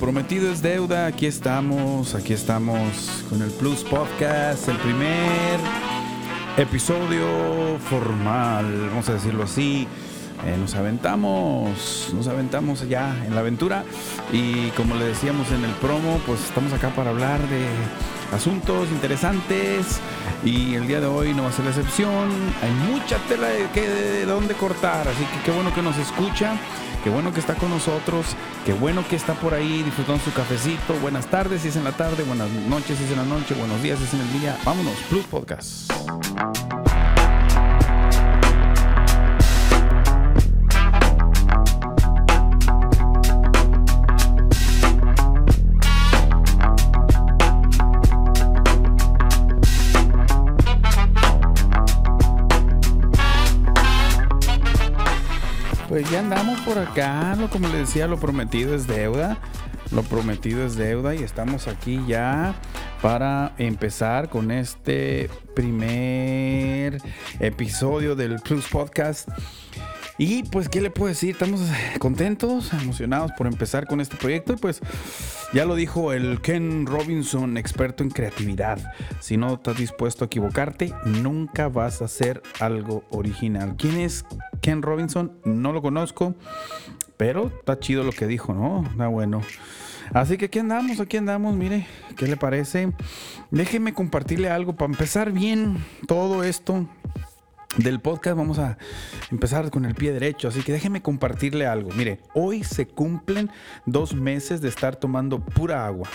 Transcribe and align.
Prometido 0.00 0.52
es 0.52 0.62
deuda, 0.62 1.06
aquí 1.06 1.26
estamos, 1.26 2.14
aquí 2.14 2.32
estamos 2.32 3.24
con 3.28 3.42
el 3.42 3.50
Plus 3.50 3.82
Podcast, 3.82 4.68
el 4.68 4.76
primer 4.76 5.58
episodio 6.56 7.26
formal, 7.90 8.90
vamos 8.90 9.08
a 9.08 9.14
decirlo 9.14 9.42
así. 9.42 9.88
Eh, 10.46 10.56
nos 10.56 10.76
aventamos, 10.76 12.12
nos 12.14 12.28
aventamos 12.28 12.88
ya 12.88 13.12
en 13.26 13.34
la 13.34 13.40
aventura 13.40 13.82
y 14.32 14.68
como 14.70 14.94
le 14.94 15.06
decíamos 15.06 15.50
en 15.50 15.64
el 15.64 15.72
promo, 15.72 16.20
pues 16.26 16.44
estamos 16.44 16.72
acá 16.72 16.90
para 16.90 17.10
hablar 17.10 17.40
de 17.48 17.66
asuntos 18.32 18.88
interesantes 18.90 19.98
y 20.44 20.76
el 20.76 20.86
día 20.86 21.00
de 21.00 21.06
hoy 21.06 21.34
no 21.34 21.42
va 21.42 21.48
a 21.48 21.52
ser 21.52 21.64
la 21.64 21.72
excepción. 21.72 22.28
Hay 22.62 22.70
mucha 22.92 23.18
tela 23.28 23.48
de, 23.48 23.66
que, 23.74 23.80
de 23.80 24.26
dónde 24.26 24.54
cortar, 24.54 25.08
así 25.08 25.24
que 25.24 25.42
qué 25.44 25.50
bueno 25.50 25.74
que 25.74 25.82
nos 25.82 25.98
escucha. 25.98 26.56
Qué 27.02 27.10
bueno 27.10 27.32
que 27.32 27.40
está 27.40 27.54
con 27.54 27.70
nosotros, 27.70 28.26
qué 28.66 28.72
bueno 28.72 29.06
que 29.08 29.16
está 29.16 29.34
por 29.34 29.54
ahí 29.54 29.82
disfrutando 29.82 30.22
su 30.22 30.32
cafecito. 30.32 30.94
Buenas 31.00 31.26
tardes 31.26 31.62
si 31.62 31.68
es 31.68 31.76
en 31.76 31.84
la 31.84 31.92
tarde, 31.92 32.24
buenas 32.24 32.50
noches 32.50 32.98
si 32.98 33.04
es 33.04 33.10
en 33.10 33.18
la 33.18 33.24
noche, 33.24 33.54
buenos 33.54 33.82
días 33.82 33.98
si 33.98 34.04
es 34.04 34.14
en 34.14 34.20
el 34.20 34.32
día. 34.40 34.58
Vámonos, 34.64 34.94
Plus 35.08 35.24
Podcast. 35.26 35.92
Pues 55.98 56.12
ya 56.12 56.20
andamos 56.20 56.60
por 56.60 56.78
acá, 56.78 57.34
lo, 57.34 57.50
como 57.50 57.66
le 57.66 57.78
decía, 57.78 58.06
lo 58.06 58.20
prometido 58.20 58.72
es 58.72 58.86
deuda. 58.86 59.36
Lo 59.90 60.04
prometido 60.04 60.64
es 60.64 60.76
deuda 60.76 61.16
y 61.16 61.24
estamos 61.24 61.66
aquí 61.66 62.00
ya 62.06 62.54
para 63.02 63.52
empezar 63.58 64.28
con 64.28 64.52
este 64.52 65.28
primer 65.56 67.02
episodio 67.40 68.14
del 68.14 68.36
Plus 68.36 68.68
Podcast. 68.68 69.28
Y 70.20 70.42
pues, 70.42 70.68
¿qué 70.68 70.80
le 70.80 70.90
puedo 70.90 71.08
decir? 71.08 71.30
Estamos 71.30 71.60
contentos, 72.00 72.72
emocionados 72.72 73.30
por 73.38 73.46
empezar 73.46 73.86
con 73.86 74.00
este 74.00 74.16
proyecto. 74.16 74.52
Y 74.52 74.56
pues, 74.56 74.80
ya 75.54 75.64
lo 75.64 75.76
dijo 75.76 76.12
el 76.12 76.40
Ken 76.40 76.86
Robinson, 76.86 77.56
experto 77.56 78.02
en 78.02 78.10
creatividad. 78.10 78.80
Si 79.20 79.36
no 79.36 79.54
estás 79.54 79.78
dispuesto 79.78 80.24
a 80.24 80.26
equivocarte, 80.26 80.92
nunca 81.04 81.68
vas 81.68 82.02
a 82.02 82.06
hacer 82.06 82.42
algo 82.58 83.04
original. 83.10 83.76
¿Quién 83.78 83.98
es 83.98 84.24
Ken 84.60 84.82
Robinson? 84.82 85.38
No 85.44 85.72
lo 85.72 85.82
conozco, 85.82 86.34
pero 87.16 87.52
está 87.60 87.78
chido 87.78 88.02
lo 88.02 88.10
que 88.10 88.26
dijo, 88.26 88.52
¿no? 88.52 88.84
Está 88.90 89.06
bueno. 89.06 89.40
Así 90.12 90.36
que 90.36 90.46
aquí 90.46 90.58
andamos, 90.58 90.98
aquí 90.98 91.16
andamos, 91.16 91.54
mire, 91.54 91.86
¿qué 92.16 92.26
le 92.26 92.36
parece? 92.36 92.92
Déjeme 93.52 93.92
compartirle 93.94 94.50
algo 94.50 94.74
para 94.74 94.90
empezar 94.90 95.30
bien 95.30 95.76
todo 96.08 96.42
esto 96.42 96.88
del 97.78 98.00
podcast 98.00 98.36
vamos 98.36 98.58
a 98.58 98.76
empezar 99.30 99.70
con 99.70 99.84
el 99.84 99.94
pie 99.94 100.12
derecho, 100.12 100.48
así 100.48 100.62
que 100.62 100.72
déjeme 100.72 101.00
compartirle 101.00 101.66
algo. 101.66 101.90
Mire, 101.92 102.20
hoy 102.34 102.64
se 102.64 102.86
cumplen 102.86 103.50
dos 103.86 104.14
meses 104.14 104.60
de 104.60 104.68
estar 104.68 104.96
tomando 104.96 105.38
pura 105.38 105.86
agua. 105.86 106.08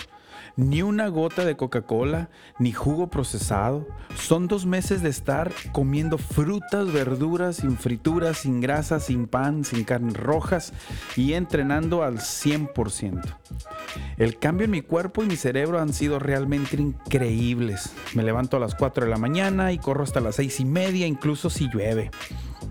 Ni 0.56 0.82
una 0.82 1.08
gota 1.08 1.44
de 1.44 1.56
Coca-Cola, 1.56 2.30
ni 2.60 2.72
jugo 2.72 3.08
procesado. 3.08 3.88
Son 4.14 4.46
dos 4.46 4.66
meses 4.66 5.02
de 5.02 5.08
estar 5.08 5.52
comiendo 5.72 6.16
frutas, 6.16 6.92
verduras, 6.92 7.56
sin 7.56 7.76
frituras, 7.76 8.38
sin 8.38 8.60
grasa, 8.60 9.00
sin 9.00 9.26
pan, 9.26 9.64
sin 9.64 9.82
carnes 9.82 10.16
rojas 10.16 10.72
y 11.16 11.32
entrenando 11.32 12.04
al 12.04 12.18
100%. 12.18 13.22
El 14.16 14.38
cambio 14.38 14.66
en 14.66 14.70
mi 14.70 14.82
cuerpo 14.82 15.24
y 15.24 15.26
mi 15.26 15.36
cerebro 15.36 15.80
han 15.80 15.92
sido 15.92 16.20
realmente 16.20 16.76
increíbles. 16.76 17.92
Me 18.14 18.22
levanto 18.22 18.56
a 18.56 18.60
las 18.60 18.76
4 18.76 19.06
de 19.06 19.10
la 19.10 19.18
mañana 19.18 19.72
y 19.72 19.78
corro 19.78 20.04
hasta 20.04 20.20
las 20.20 20.36
6 20.36 20.60
y 20.60 20.64
media, 20.64 21.06
incluso 21.06 21.50
si 21.50 21.68
llueve. 21.68 22.12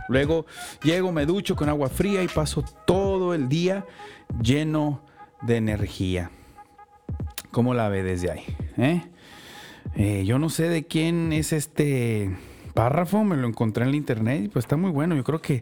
Luego 0.08 0.46
llego, 0.84 1.12
me 1.12 1.26
ducho 1.26 1.56
con 1.56 1.70
agua 1.70 1.90
fría 1.90 2.24
y 2.24 2.28
paso 2.28 2.64
todo 2.86 3.34
el 3.34 3.50
día 3.50 3.86
lleno 4.42 5.02
de 5.42 5.58
energía. 5.58 6.32
¿Cómo 7.54 7.76
la 7.76 7.88
ve 7.88 8.02
desde 8.02 8.32
ahí? 8.32 8.44
¿Eh? 8.78 9.02
Eh, 9.96 10.24
yo 10.26 10.40
no 10.40 10.50
sé 10.50 10.70
de 10.70 10.86
quién 10.88 11.32
es 11.32 11.54
este 11.54 12.36
párrafo, 12.74 13.24
me 13.24 13.38
lo 13.38 13.48
encontré 13.48 13.86
en 13.86 13.92
la 13.92 13.96
internet 13.96 14.46
y 14.46 14.48
pues 14.48 14.66
está 14.66 14.76
muy 14.76 14.90
bueno. 14.90 15.16
Yo 15.16 15.24
creo 15.24 15.40
que, 15.40 15.62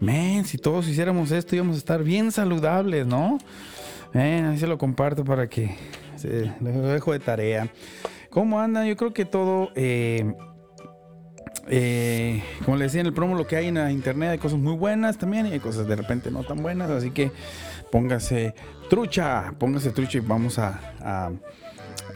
men, 0.00 0.44
si 0.44 0.58
todos 0.58 0.86
hiciéramos 0.86 1.30
esto 1.30 1.56
íbamos 1.56 1.76
a 1.76 1.78
estar 1.78 2.04
bien 2.04 2.30
saludables, 2.30 3.06
¿no? 3.06 3.38
Eh, 4.12 4.44
ahí 4.46 4.58
se 4.58 4.66
lo 4.66 4.76
comparto 4.76 5.24
para 5.24 5.48
que 5.48 5.74
lo 6.60 6.92
dejo 6.92 7.12
de 7.12 7.20
tarea. 7.20 7.70
¿Cómo 8.28 8.60
anda? 8.60 8.86
Yo 8.86 8.94
creo 8.94 9.14
que 9.14 9.24
todo, 9.24 9.70
como 12.64 12.76
le 12.76 12.84
decía 12.84 13.00
en 13.00 13.06
el 13.06 13.14
promo, 13.14 13.34
lo 13.36 13.46
que 13.46 13.56
hay 13.56 13.68
en 13.68 13.74
la 13.74 13.90
internet 13.90 14.30
hay 14.30 14.38
cosas 14.38 14.58
muy 14.58 14.74
buenas 14.74 15.18
también 15.18 15.46
y 15.46 15.52
hay 15.52 15.60
cosas 15.60 15.86
de 15.86 15.96
repente 15.96 16.30
no 16.30 16.44
tan 16.44 16.62
buenas, 16.62 16.90
así 16.90 17.10
que 17.10 17.32
póngase 17.90 18.54
trucha, 18.90 19.54
póngase 19.58 19.90
trucha 19.90 20.18
y 20.18 20.20
vamos 20.20 20.58
a, 20.58 21.30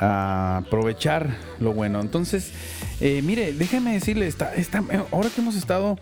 aprovechar 0.00 1.28
lo 1.58 1.72
bueno. 1.72 2.00
Entonces, 2.00 2.52
eh, 3.00 3.22
mire, 3.22 3.52
déjeme 3.52 3.92
decirle, 3.92 4.26
está, 4.26 4.54
está, 4.54 4.82
ahora 5.12 5.30
que 5.30 5.40
hemos 5.40 5.54
estado, 5.54 5.96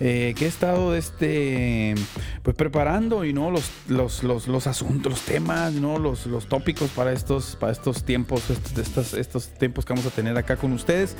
eh, 0.00 0.34
que 0.36 0.44
he 0.44 0.48
estado 0.48 0.94
este, 0.94 1.94
pues 2.42 2.54
preparando 2.56 3.24
y 3.24 3.32
no 3.32 3.50
los, 3.50 3.70
los, 3.88 4.22
los, 4.22 4.66
asuntos, 4.66 5.12
los 5.12 5.22
temas, 5.22 5.72
no 5.72 5.98
los, 5.98 6.26
los 6.26 6.46
tópicos 6.48 6.90
para 6.90 7.12
estos, 7.12 7.56
para 7.56 7.72
estos 7.72 8.04
tiempos, 8.04 8.42
estos, 8.50 9.14
estos, 9.14 9.48
tiempos 9.58 9.84
que 9.84 9.94
vamos 9.94 10.06
a 10.06 10.10
tener 10.10 10.36
acá 10.36 10.56
con 10.56 10.72
ustedes, 10.72 11.16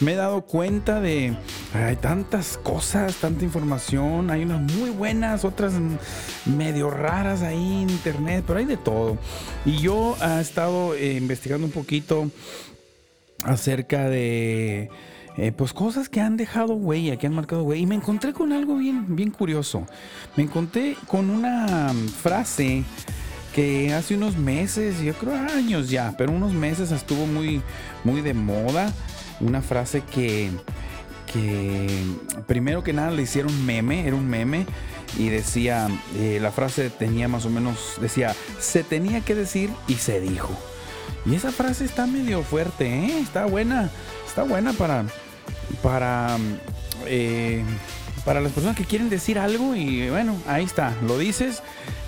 me 0.00 0.12
he 0.12 0.16
dado 0.16 0.42
cuenta 0.42 1.00
de 1.00 1.34
hay 1.72 1.96
tantas 1.96 2.58
cosas, 2.58 3.16
tanta 3.16 3.44
información, 3.44 4.30
hay 4.30 4.42
unas 4.42 4.60
muy 4.74 4.90
buenas, 4.90 5.44
otras 5.44 5.74
medio 6.44 6.90
raras 6.90 7.42
ahí 7.42 7.82
en 7.82 7.90
internet, 7.90 8.44
pero 8.46 8.58
hay 8.58 8.66
de 8.66 8.76
todo. 8.76 9.16
Y 9.64 9.78
yo 9.78 10.16
he 10.22 10.40
estado 10.40 10.94
eh, 10.94 11.14
investigando 11.14 11.66
un 11.66 11.72
poquito 11.72 12.30
acerca 13.44 14.08
de 14.08 14.90
eh, 15.36 15.52
pues 15.52 15.72
cosas 15.72 16.08
que 16.08 16.20
han 16.20 16.36
dejado 16.36 16.74
huella, 16.74 17.16
que 17.16 17.26
han 17.26 17.34
marcado 17.34 17.64
huella. 17.64 17.82
Y 17.82 17.86
me 17.86 17.96
encontré 17.96 18.32
con 18.32 18.52
algo 18.52 18.76
bien, 18.76 19.16
bien 19.16 19.30
curioso. 19.30 19.86
Me 20.36 20.44
encontré 20.44 20.96
con 21.06 21.30
una 21.30 21.92
frase 22.22 22.84
que 23.54 23.92
hace 23.92 24.16
unos 24.16 24.36
meses, 24.36 25.00
yo 25.00 25.14
creo 25.14 25.34
años 25.34 25.88
ya, 25.88 26.14
pero 26.18 26.32
unos 26.32 26.52
meses 26.52 26.90
estuvo 26.90 27.26
muy, 27.26 27.62
muy 28.04 28.20
de 28.20 28.34
moda. 28.34 28.92
Una 29.40 29.62
frase 29.62 30.02
que, 30.02 30.50
que 31.32 31.88
primero 32.46 32.84
que 32.84 32.92
nada 32.92 33.10
le 33.10 33.22
hicieron 33.22 33.66
meme, 33.66 34.06
era 34.06 34.16
un 34.16 34.28
meme. 34.28 34.66
Y 35.18 35.28
decía, 35.28 35.88
eh, 36.16 36.38
la 36.40 36.50
frase 36.50 36.90
tenía 36.90 37.28
más 37.28 37.44
o 37.46 37.50
menos, 37.50 37.98
decía, 38.00 38.34
se 38.58 38.82
tenía 38.82 39.20
que 39.20 39.34
decir 39.34 39.70
y 39.86 39.94
se 39.94 40.20
dijo. 40.20 40.50
Y 41.26 41.34
esa 41.34 41.52
frase 41.52 41.84
está 41.84 42.06
medio 42.06 42.42
fuerte, 42.42 42.86
¿eh? 42.86 43.18
Está 43.20 43.46
buena. 43.46 43.90
Está 44.26 44.42
buena 44.42 44.72
para. 44.72 45.04
Para. 45.82 46.36
Eh, 47.06 47.64
para 48.24 48.40
las 48.40 48.52
personas 48.52 48.76
que 48.76 48.84
quieren 48.84 49.08
decir 49.08 49.38
algo. 49.38 49.74
Y 49.74 50.10
bueno, 50.10 50.36
ahí 50.46 50.64
está. 50.64 50.92
Lo 51.06 51.18
dices. 51.18 51.62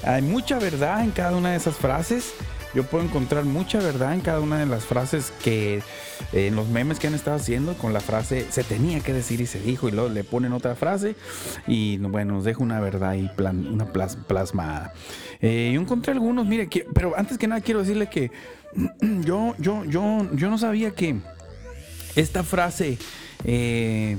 Hay 0.04 0.22
mucha 0.22 0.58
verdad 0.58 1.02
en 1.02 1.10
cada 1.10 1.36
una 1.36 1.50
de 1.50 1.56
esas 1.56 1.76
frases. 1.76 2.32
Yo 2.76 2.84
puedo 2.84 3.02
encontrar 3.02 3.46
mucha 3.46 3.78
verdad 3.78 4.12
en 4.12 4.20
cada 4.20 4.38
una 4.38 4.58
de 4.58 4.67
las 4.67 4.84
frases 4.84 5.32
que 5.43 5.82
en 6.34 6.55
los 6.55 6.69
memes 6.69 6.99
que 6.99 7.06
han 7.06 7.14
estado 7.14 7.38
haciendo 7.38 7.73
con 7.73 7.94
la 7.94 8.00
frase 8.00 8.44
se 8.50 8.64
tenía 8.64 9.00
que 9.00 9.14
decir 9.14 9.40
y 9.40 9.46
se 9.46 9.58
dijo 9.58 9.88
y 9.88 9.93
luego 9.93 10.11
le 10.11 10.25
ponen 10.25 10.52
otra 10.52 10.75
frase 10.75 11.17
y 11.67 11.96
bueno, 11.96 12.34
nos 12.34 12.44
deja 12.44 12.62
una 12.62 12.78
verdad 12.78 13.17
plan, 13.34 13.67
una 13.67 13.90
plasmada. 13.93 14.93
Eh, 15.40 15.70
yo 15.73 15.81
encontré 15.81 16.12
algunos, 16.12 16.46
mire, 16.46 16.69
pero 16.93 17.14
antes 17.17 17.38
que 17.38 17.46
nada 17.46 17.62
quiero 17.62 17.81
decirle 17.81 18.11
que 18.11 18.31
yo, 19.25 19.55
yo, 19.58 19.87
yo, 19.87 20.28
yo 20.34 20.50
no 20.50 20.58
sabía 20.58 20.90
que 20.90 21.17
esta 22.14 22.43
frase 22.43 22.99
eh, 23.44 24.19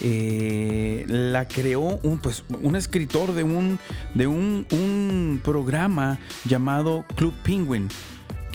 eh, 0.00 1.04
la 1.08 1.46
creó 1.48 1.98
un, 2.02 2.18
pues, 2.18 2.44
un 2.62 2.76
escritor 2.76 3.32
de, 3.32 3.42
un, 3.44 3.78
de 4.14 4.26
un, 4.26 4.66
un 4.70 5.40
programa 5.42 6.18
llamado 6.44 7.04
Club 7.16 7.34
Penguin 7.42 7.88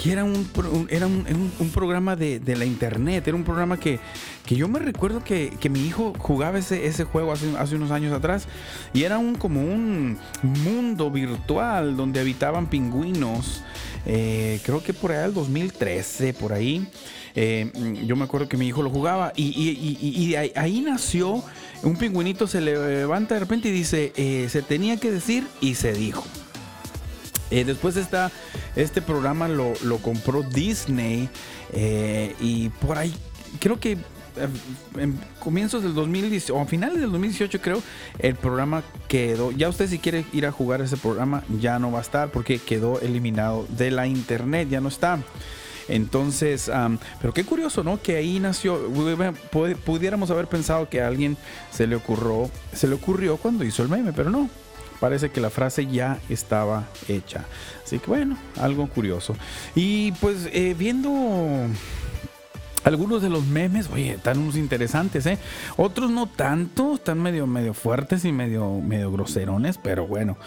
que 0.01 0.12
era 0.12 0.24
un, 0.24 0.88
era 0.89 1.06
un, 1.06 1.69
programa 1.72 2.16
de, 2.16 2.42
la 2.57 2.66
internet, 2.66 3.28
era 3.28 3.38
un 3.38 3.44
programa 3.44 3.80
que, 3.80 4.00
que 4.48 4.56
yo 4.56 4.68
me 4.68 4.80
recuerdo 4.80 5.24
que, 5.24 5.56
mi 5.69 5.86
hijo 5.86 6.13
jugaba 6.18 6.57
ese, 6.57 6.88
ese 6.88 7.04
juego 7.04 7.31
hace, 7.31 7.56
hace, 7.57 7.75
unos 7.75 7.92
años 7.92 8.12
atrás 8.12 8.48
y 8.94 9.04
era 9.04 9.19
un 9.19 9.36
como 9.36 9.62
un 9.62 10.18
mundo 10.42 11.12
virtual 11.12 11.95
donde 11.95 12.19
habitaban 12.19 12.68
pingüinos, 12.68 13.62
eh, 14.07 14.60
creo 14.66 14.81
que 14.81 14.94
por 14.94 15.12
allá 15.12 15.25
el 15.25 15.36
2013, 15.36 16.34
por 16.34 16.54
ahí. 16.54 16.88
Eh, 17.36 17.72
yo 18.06 18.16
me 18.16 18.24
acuerdo 18.24 18.48
que 18.48 18.57
mi 18.57 18.68
hijo 18.68 18.83
lo 18.83 18.89
jugaba 18.89 19.33
y, 19.36 20.36
ahí, 20.36 20.81
nació 20.81 21.44
un 21.83 21.95
pingüinito, 21.95 22.48
se 22.48 22.62
levanta 22.62 23.36
de 23.36 23.39
repente 23.39 23.69
y 23.69 23.72
dice, 23.72 24.13
eh, 24.16 24.48
se 24.50 24.62
tenía 24.62 24.98
que 24.98 25.12
decir 25.12 25.48
y 25.62 25.75
se 25.75 25.94
dijo. 25.94 26.24
Eh, 27.50 27.66
después 27.66 27.98
está, 27.98 28.31
este 28.75 29.01
programa 29.01 29.48
lo, 29.48 29.74
compró 30.01 30.44
Disney 30.44 31.30
y 32.39 32.69
por 32.69 32.98
ahí 32.98 33.13
creo 33.60 33.80
que 33.80 33.98
en 34.98 35.19
comienzos 35.39 35.84
del 35.84 35.94
2018 35.94 36.56
o 36.56 36.62
a 36.62 36.66
finales 36.66 37.01
del 37.01 37.12
2018 37.12 37.60
creo 37.62 37.84
el 38.19 38.36
programa 38.36 38.81
quedó 39.10 39.51
ya 39.51 39.68
usted 39.68 39.89
si 39.89 40.00
quiere 40.00 40.25
ir 40.31 40.45
a 40.45 40.54
jugar 40.54 40.81
ese 40.81 40.95
programa 40.95 41.44
ya 41.60 41.80
no 41.80 41.92
va 41.92 42.00
a 42.00 42.01
estar 42.01 42.31
porque 42.31 42.57
quedó 42.57 43.01
eliminado 43.01 43.68
de 43.69 43.92
la 43.92 44.07
internet 44.07 44.69
ya 44.69 44.80
no 44.80 44.88
está 44.88 45.19
entonces, 45.88 46.72
pero 47.22 47.33
qué 47.33 47.44
curioso, 47.44 47.83
¿no? 47.83 48.01
Que 48.01 48.18
ahí 48.18 48.39
nació, 48.39 48.80
pudiéramos 49.86 50.31
haber 50.31 50.48
pensado 50.48 50.89
que 50.89 51.01
a 51.01 51.07
alguien 51.07 51.38
se 51.72 51.88
le 51.88 51.95
ocurrió, 51.95 52.50
se 52.74 52.88
le 52.88 52.95
ocurrió 52.95 53.38
cuando 53.38 53.63
hizo 53.63 53.83
el 53.83 53.89
meme, 53.89 54.13
pero 54.13 54.30
no. 54.30 54.50
Parece 55.00 55.31
que 55.31 55.42
la 55.42 55.50
frase 55.50 55.88
ya 55.88 56.19
estaba 56.30 56.88
hecha. 57.07 57.45
Así 57.83 57.98
que 57.98 58.06
bueno, 58.06 58.38
algo 58.60 58.88
curioso. 58.88 59.36
Y 59.74 60.12
pues 60.13 60.48
eh, 60.54 60.75
viendo 60.78 61.10
algunos 62.83 63.22
de 63.22 63.30
los 63.30 63.45
memes, 63.45 63.89
oye, 63.92 64.12
están 64.13 64.39
unos 64.39 64.56
interesantes, 64.56 65.25
¿eh? 65.25 65.38
Otros 65.78 66.10
no 66.10 66.28
tanto, 66.28 66.95
están 66.95 67.22
medio, 67.22 67.48
medio 67.48 67.74
fuertes 67.74 68.25
y 68.25 68.31
medio, 68.31 68.80
medio 68.80 69.12
groserones, 69.12 69.78
pero 69.78 70.07
bueno, 70.07 70.38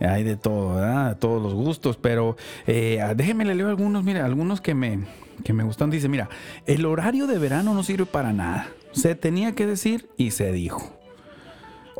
hay 0.00 0.24
de 0.24 0.36
todo, 0.36 0.76
¿verdad? 0.76 1.16
Todos 1.18 1.42
los 1.42 1.54
gustos, 1.54 1.96
pero 1.96 2.36
eh, 2.66 3.02
déjenme 3.16 3.44
le 3.44 3.62
algunos, 3.62 4.04
mira, 4.04 4.24
algunos 4.24 4.60
que 4.60 4.74
me, 4.74 5.00
que 5.44 5.52
me 5.52 5.64
gustan. 5.64 5.90
Dice, 5.90 6.08
mira, 6.08 6.28
el 6.66 6.84
horario 6.86 7.26
de 7.26 7.38
verano 7.38 7.74
no 7.74 7.82
sirve 7.82 8.06
para 8.06 8.32
nada. 8.32 8.68
Se 8.92 9.14
tenía 9.14 9.54
que 9.54 9.66
decir 9.66 10.08
y 10.16 10.30
se 10.30 10.52
dijo. 10.52 10.98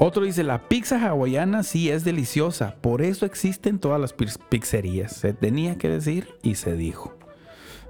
Otro 0.00 0.22
dice, 0.22 0.44
la 0.44 0.68
pizza 0.68 1.04
hawaiana 1.04 1.64
sí 1.64 1.90
es 1.90 2.04
deliciosa, 2.04 2.76
por 2.80 3.02
eso 3.02 3.26
existen 3.26 3.80
todas 3.80 4.00
las 4.00 4.12
pizzerías. 4.12 5.12
Se 5.12 5.32
tenía 5.32 5.76
que 5.76 5.88
decir 5.88 6.28
y 6.42 6.54
se 6.54 6.76
dijo. 6.76 7.17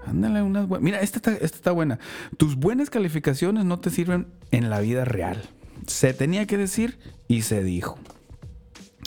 Ándale, 0.09 0.43
unas 0.43 0.69
Mira, 0.81 1.01
esta 1.01 1.19
está, 1.19 1.33
esta 1.33 1.57
está 1.57 1.73
buena. 1.73 1.99
Tus 2.37 2.57
buenas 2.57 2.91
calificaciones 2.91 3.65
no 3.65 3.79
te 3.79 3.91
sirven 3.91 4.27
en 4.51 4.71
la 4.71 4.81
vida 4.81 5.05
real. 5.05 5.43
Se 5.87 6.15
tenía 6.15 6.47
que 6.47 6.57
decir 6.57 6.99
y 7.29 7.43
se 7.43 7.63
dijo. 7.63 7.99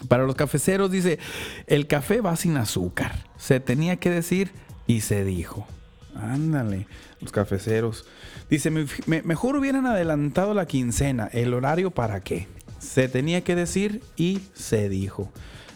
Para 0.07 0.23
los 0.23 0.35
cafeceros 0.35 0.91
dice, 0.91 1.19
el 1.67 1.87
café 1.87 2.21
va 2.21 2.35
sin 2.35 2.57
azúcar. 2.57 3.27
Se 3.37 3.59
tenía 3.59 3.97
que 3.97 4.09
decir 4.09 4.51
y 4.87 5.01
se 5.01 5.23
dijo. 5.23 5.67
Ándale, 6.15 6.87
los 7.19 7.31
cafeceros. 7.31 8.05
Dice, 8.49 8.69
mejor 8.71 9.55
hubieran 9.55 9.85
adelantado 9.85 10.53
la 10.53 10.65
quincena. 10.65 11.29
¿El 11.31 11.53
horario 11.53 11.91
para 11.91 12.21
qué? 12.21 12.47
Se 12.79 13.07
tenía 13.07 13.43
que 13.43 13.55
decir 13.55 14.01
y 14.15 14.41
se 14.53 14.89
dijo. 14.89 15.31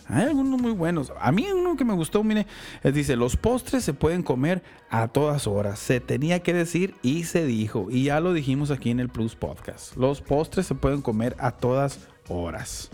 Hay 0.07 0.25
algunos 0.25 0.61
muy 0.61 0.71
buenos. 0.71 1.11
A 1.19 1.31
mí 1.31 1.47
uno 1.51 1.75
que 1.75 1.85
me 1.85 1.93
gustó, 1.93 2.23
mire, 2.23 2.45
dice, 2.83 3.15
los 3.15 3.35
postres 3.37 3.83
se 3.83 3.93
pueden 3.93 4.23
comer 4.23 4.61
a 4.89 5.07
todas 5.07 5.47
horas. 5.47 5.79
Se 5.79 5.99
tenía 5.99 6.41
que 6.41 6.53
decir 6.53 6.95
y 7.01 7.23
se 7.23 7.45
dijo. 7.45 7.87
Y 7.89 8.05
ya 8.05 8.19
lo 8.19 8.33
dijimos 8.33 8.71
aquí 8.71 8.91
en 8.91 8.99
el 8.99 9.09
Plus 9.09 9.35
Podcast. 9.35 9.95
Los 9.95 10.21
postres 10.21 10.67
se 10.67 10.75
pueden 10.75 11.01
comer 11.01 11.35
a 11.39 11.51
todas 11.51 11.99
horas. 12.29 12.91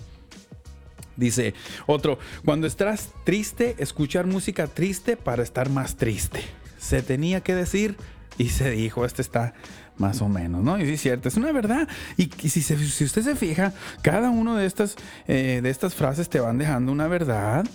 Dice 1.18 1.54
otro, 1.86 2.18
cuando 2.46 2.66
estás 2.66 3.12
triste, 3.26 3.76
escuchar 3.80 4.26
música 4.26 4.68
triste 4.68 5.18
para 5.18 5.44
estar 5.44 5.70
más 5.70 5.98
triste. 5.98 6.42
Se 6.78 7.02
tenía 7.02 7.42
que 7.42 7.54
decir 7.54 7.98
y 8.38 8.50
se 8.50 8.72
dijo, 8.72 9.06
este 9.06 9.22
está 9.22 9.54
más 9.98 10.22
o 10.22 10.30
menos, 10.30 10.64
¿no? 10.64 10.80
Y 10.80 10.86
sí, 10.86 10.94
es 10.94 11.02
cierto, 11.02 11.28
es 11.30 11.38
una 11.38 11.52
verdad. 11.52 11.88
Y, 12.18 12.26
si, 12.50 12.74
usted 13.04 13.22
se 13.22 13.36
fija, 13.36 13.74
cada 14.02 14.30
una 14.30 14.58
de 14.58 14.66
estas, 14.66 14.96
eh, 15.28 15.60
de 15.62 15.70
estas 15.70 15.96
frases 15.96 16.30
te 16.30 16.40
van 16.40 16.58
dejando 16.58 16.92
una 16.92 17.08
verdad 17.08 17.66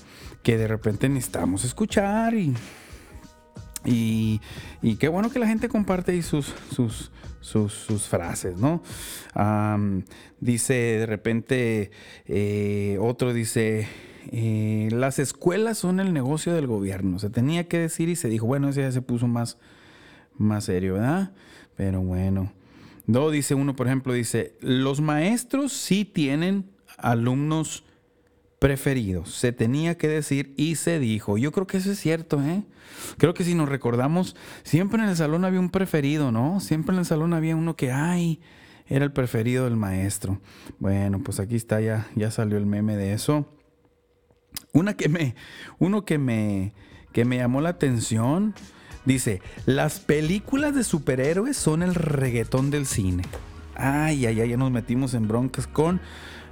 que 0.43 0.57
de 0.57 0.69
repente 0.69 1.09
necesitamos 1.09 1.65
escuchar 1.65 2.35
y, 2.35 2.55
y, 3.85 4.41
qué 4.97 5.09
bueno 5.09 5.31
que 5.31 5.39
la 5.39 5.47
gente 5.47 5.69
comparte 5.69 6.13
ahí 6.13 6.23
sus, 6.23 6.53
sus, 6.75 7.11
sus, 7.41 8.09
frases, 8.09 8.57
¿no? 8.59 8.83
dice 10.41 10.75
de 10.75 11.07
repente, 11.07 11.91
eh, 12.27 12.99
otro 13.01 13.33
dice, 13.33 13.87
eh, 14.31 14.89
las 14.93 15.19
escuelas 15.19 15.79
son 15.79 16.01
el 16.01 16.13
negocio 16.13 16.55
del 16.55 16.67
gobierno. 16.67 17.19
Se 17.19 17.31
tenía 17.31 17.69
que 17.69 17.79
decir 17.79 18.09
y 18.09 18.17
se 18.17 18.29
dijo, 18.29 18.47
bueno, 18.47 18.69
ese 18.69 18.83
ya 18.83 18.93
se 18.93 19.03
puso 19.03 19.29
más, 19.29 19.59
más 20.39 20.65
serio, 20.65 20.95
¿verdad? 20.95 21.33
Pero 21.77 22.01
bueno. 22.01 22.53
No, 23.07 23.31
dice 23.31 23.55
uno, 23.55 23.77
por 23.77 23.87
ejemplo, 23.87 24.13
dice, 24.13 24.57
los 24.61 25.01
maestros 25.01 25.73
sí 25.73 26.05
tienen 26.05 26.69
alumnos 26.99 27.85
preferidos. 28.59 29.35
Se 29.35 29.53
tenía 29.53 29.97
que 29.97 30.09
decir 30.09 30.55
y 30.57 30.77
se 30.77 30.99
dijo. 30.99 31.39
Yo 31.39 31.53
creo 31.53 31.67
que 31.67 31.77
eso 31.77 31.93
es 31.93 32.01
cierto, 32.01 32.43
¿eh? 32.43 32.65
Creo 33.19 33.35
que 33.35 33.45
si 33.45 33.55
nos 33.55 33.69
recordamos, 33.69 34.35
siempre 34.65 35.03
en 35.03 35.09
el 35.09 35.17
salón 35.17 35.45
había 35.45 35.61
un 35.61 35.71
preferido, 35.71 36.33
¿no? 36.33 36.61
Siempre 36.61 36.95
en 36.95 37.01
el 37.01 37.07
salón 37.07 37.33
había 37.33 37.55
uno 37.55 37.77
que, 37.77 37.93
ay, 37.93 38.41
era 38.89 39.05
el 39.05 39.13
preferido 39.13 39.65
del 39.65 39.77
maestro. 39.77 40.41
Bueno, 40.79 41.21
pues 41.23 41.41
aquí 41.41 41.57
está, 41.57 41.81
ya, 41.81 42.09
ya 42.15 42.31
salió 42.31 42.57
el 42.57 42.67
meme 42.67 42.97
de 42.97 43.13
eso. 43.13 43.47
Una 44.73 44.95
que 44.95 45.09
me, 45.09 45.35
uno 45.79 46.05
que 46.05 46.19
me, 46.19 46.73
que 47.13 47.25
me 47.25 47.37
llamó 47.37 47.61
la 47.61 47.71
atención 47.71 48.55
Dice, 49.07 49.41
las 49.65 50.01
películas 50.01 50.75
de 50.75 50.85
superhéroes 50.85 51.57
son 51.57 51.83
el 51.83 51.95
reggaetón 51.95 52.71
del 52.71 52.87
cine. 52.87 53.25
Ay, 53.77 54.27
ay, 54.27 54.41
ay, 54.41 54.51
ya 54.51 54.57
nos 54.57 54.73
metimos 54.73 55.15
en 55.15 55.29
broncas 55.29 55.67
con 55.67 56.01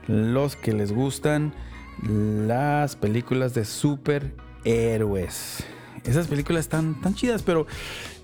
los 0.06 0.56
que 0.56 0.72
les 0.72 0.92
gustan 0.92 1.52
las 2.02 2.96
películas 2.96 3.54
de 3.54 3.64
superhéroes. 3.64 5.64
Esas 6.04 6.28
películas 6.28 6.60
están 6.60 7.00
tan 7.00 7.14
chidas, 7.14 7.42
pero 7.42 7.66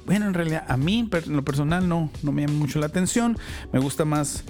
bueno, 0.07 0.27
en 0.27 0.35
realidad 0.35 0.65
a 0.69 0.77
mí 0.77 1.09
en 1.11 1.37
lo 1.37 1.45
personal 1.45 1.89
no, 1.89 2.11
no 2.23 2.31
me 2.31 2.43
llama 2.43 2.59
mucho 2.59 2.79
la 2.79 2.87
atención. 2.87 3.39
Me 3.73 3.81
gusta 3.81 4.05
más 4.05 4.45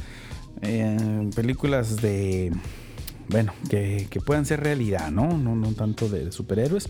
eh, 0.62 1.30
películas 1.34 1.96
de, 1.96 2.52
bueno, 3.28 3.52
que, 3.68 4.08
puedan 4.24 4.46
ser 4.46 4.60
realidad, 4.60 5.10
¿no? 5.10 5.38
No, 5.38 5.54
no 5.54 5.72
tanto 5.72 6.08
de 6.08 6.32
superhéroes. 6.32 6.88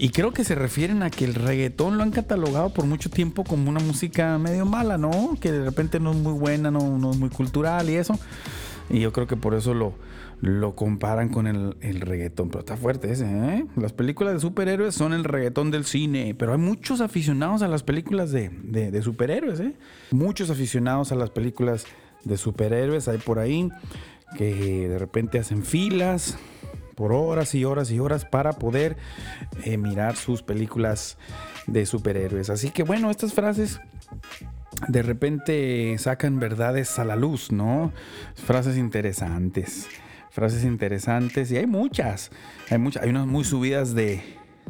Y 0.00 0.10
creo 0.10 0.32
que 0.32 0.44
se 0.44 0.54
refieren 0.54 1.02
a 1.02 1.10
que 1.10 1.24
el 1.24 1.34
reggaetón 1.34 1.96
lo 1.96 2.04
han 2.04 2.12
catalogado 2.12 2.72
por 2.72 2.86
mucho 2.86 3.10
tiempo 3.10 3.42
como 3.42 3.68
una 3.68 3.80
música 3.80 4.38
medio 4.38 4.64
mala, 4.64 4.96
¿no? 4.96 5.36
Que 5.40 5.50
de 5.50 5.64
repente 5.64 5.98
no 5.98 6.12
es 6.12 6.16
muy 6.16 6.34
buena, 6.34 6.70
no, 6.70 7.10
es 7.10 7.18
muy 7.18 7.30
cultural 7.30 7.90
y 7.90 7.96
eso. 7.96 8.16
Y 8.90 9.00
yo 9.00 9.12
creo 9.12 9.26
que 9.26 9.36
por 9.36 9.54
eso 9.54 9.74
lo, 9.74 9.94
lo 10.40 10.76
comparan 10.76 11.30
con 11.30 11.48
el, 11.48 12.00
reggaetón. 12.00 12.48
Pero 12.48 12.60
está 12.60 12.76
fuerte 12.76 13.10
ese, 13.10 13.26
¿eh? 13.26 13.66
Las 13.74 13.92
películas 13.92 14.34
de 14.34 14.40
superhéroes 14.40 14.94
son 14.94 15.12
el 15.12 15.24
reggaetón 15.24 15.72
del 15.72 15.84
cine. 15.84 16.32
Pero 16.38 16.52
hay 16.52 16.58
muchos 16.58 17.00
aficionados 17.00 17.62
a 17.62 17.68
las 17.68 17.82
películas 17.82 18.30
de, 18.30 18.50
de 18.50 19.02
superhéroes, 19.02 19.58
¿eh? 19.58 19.74
Muchos 20.12 20.48
aficionados 20.50 21.10
a 21.10 21.16
las 21.16 21.30
películas 21.30 21.86
de 22.22 22.36
superhéroes 22.36 23.08
hay 23.08 23.18
por 23.18 23.40
ahí 23.40 23.68
que 24.36 24.88
de 24.88 24.98
repente 24.98 25.40
hacen 25.40 25.64
filas 25.64 26.38
por 26.98 27.12
horas 27.12 27.54
y 27.54 27.64
horas 27.64 27.92
y 27.92 28.00
horas 28.00 28.24
para 28.24 28.54
poder 28.54 28.96
eh, 29.62 29.78
mirar 29.78 30.16
sus 30.16 30.42
películas 30.42 31.16
de 31.68 31.86
superhéroes. 31.86 32.50
Así 32.50 32.70
que 32.70 32.82
bueno, 32.82 33.08
estas 33.12 33.34
frases 33.34 33.80
de 34.88 35.02
repente 35.02 35.96
sacan 35.98 36.40
verdades 36.40 36.98
a 36.98 37.04
la 37.04 37.14
luz, 37.14 37.52
¿no? 37.52 37.92
Frases 38.34 38.76
interesantes, 38.76 39.86
frases 40.30 40.64
interesantes 40.64 41.52
y 41.52 41.56
hay 41.58 41.68
muchas, 41.68 42.32
hay 42.68 42.78
muchas, 42.78 43.04
hay 43.04 43.10
unas 43.10 43.28
muy 43.28 43.44
subidas 43.44 43.94
de, 43.94 44.20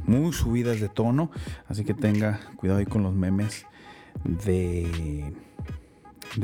muy 0.04 0.34
subidas 0.34 0.80
de 0.80 0.90
tono, 0.90 1.30
así 1.66 1.82
que 1.82 1.94
tenga 1.94 2.40
cuidado 2.56 2.80
ahí 2.80 2.86
con 2.86 3.02
los 3.02 3.14
memes 3.14 3.64
de 4.22 5.32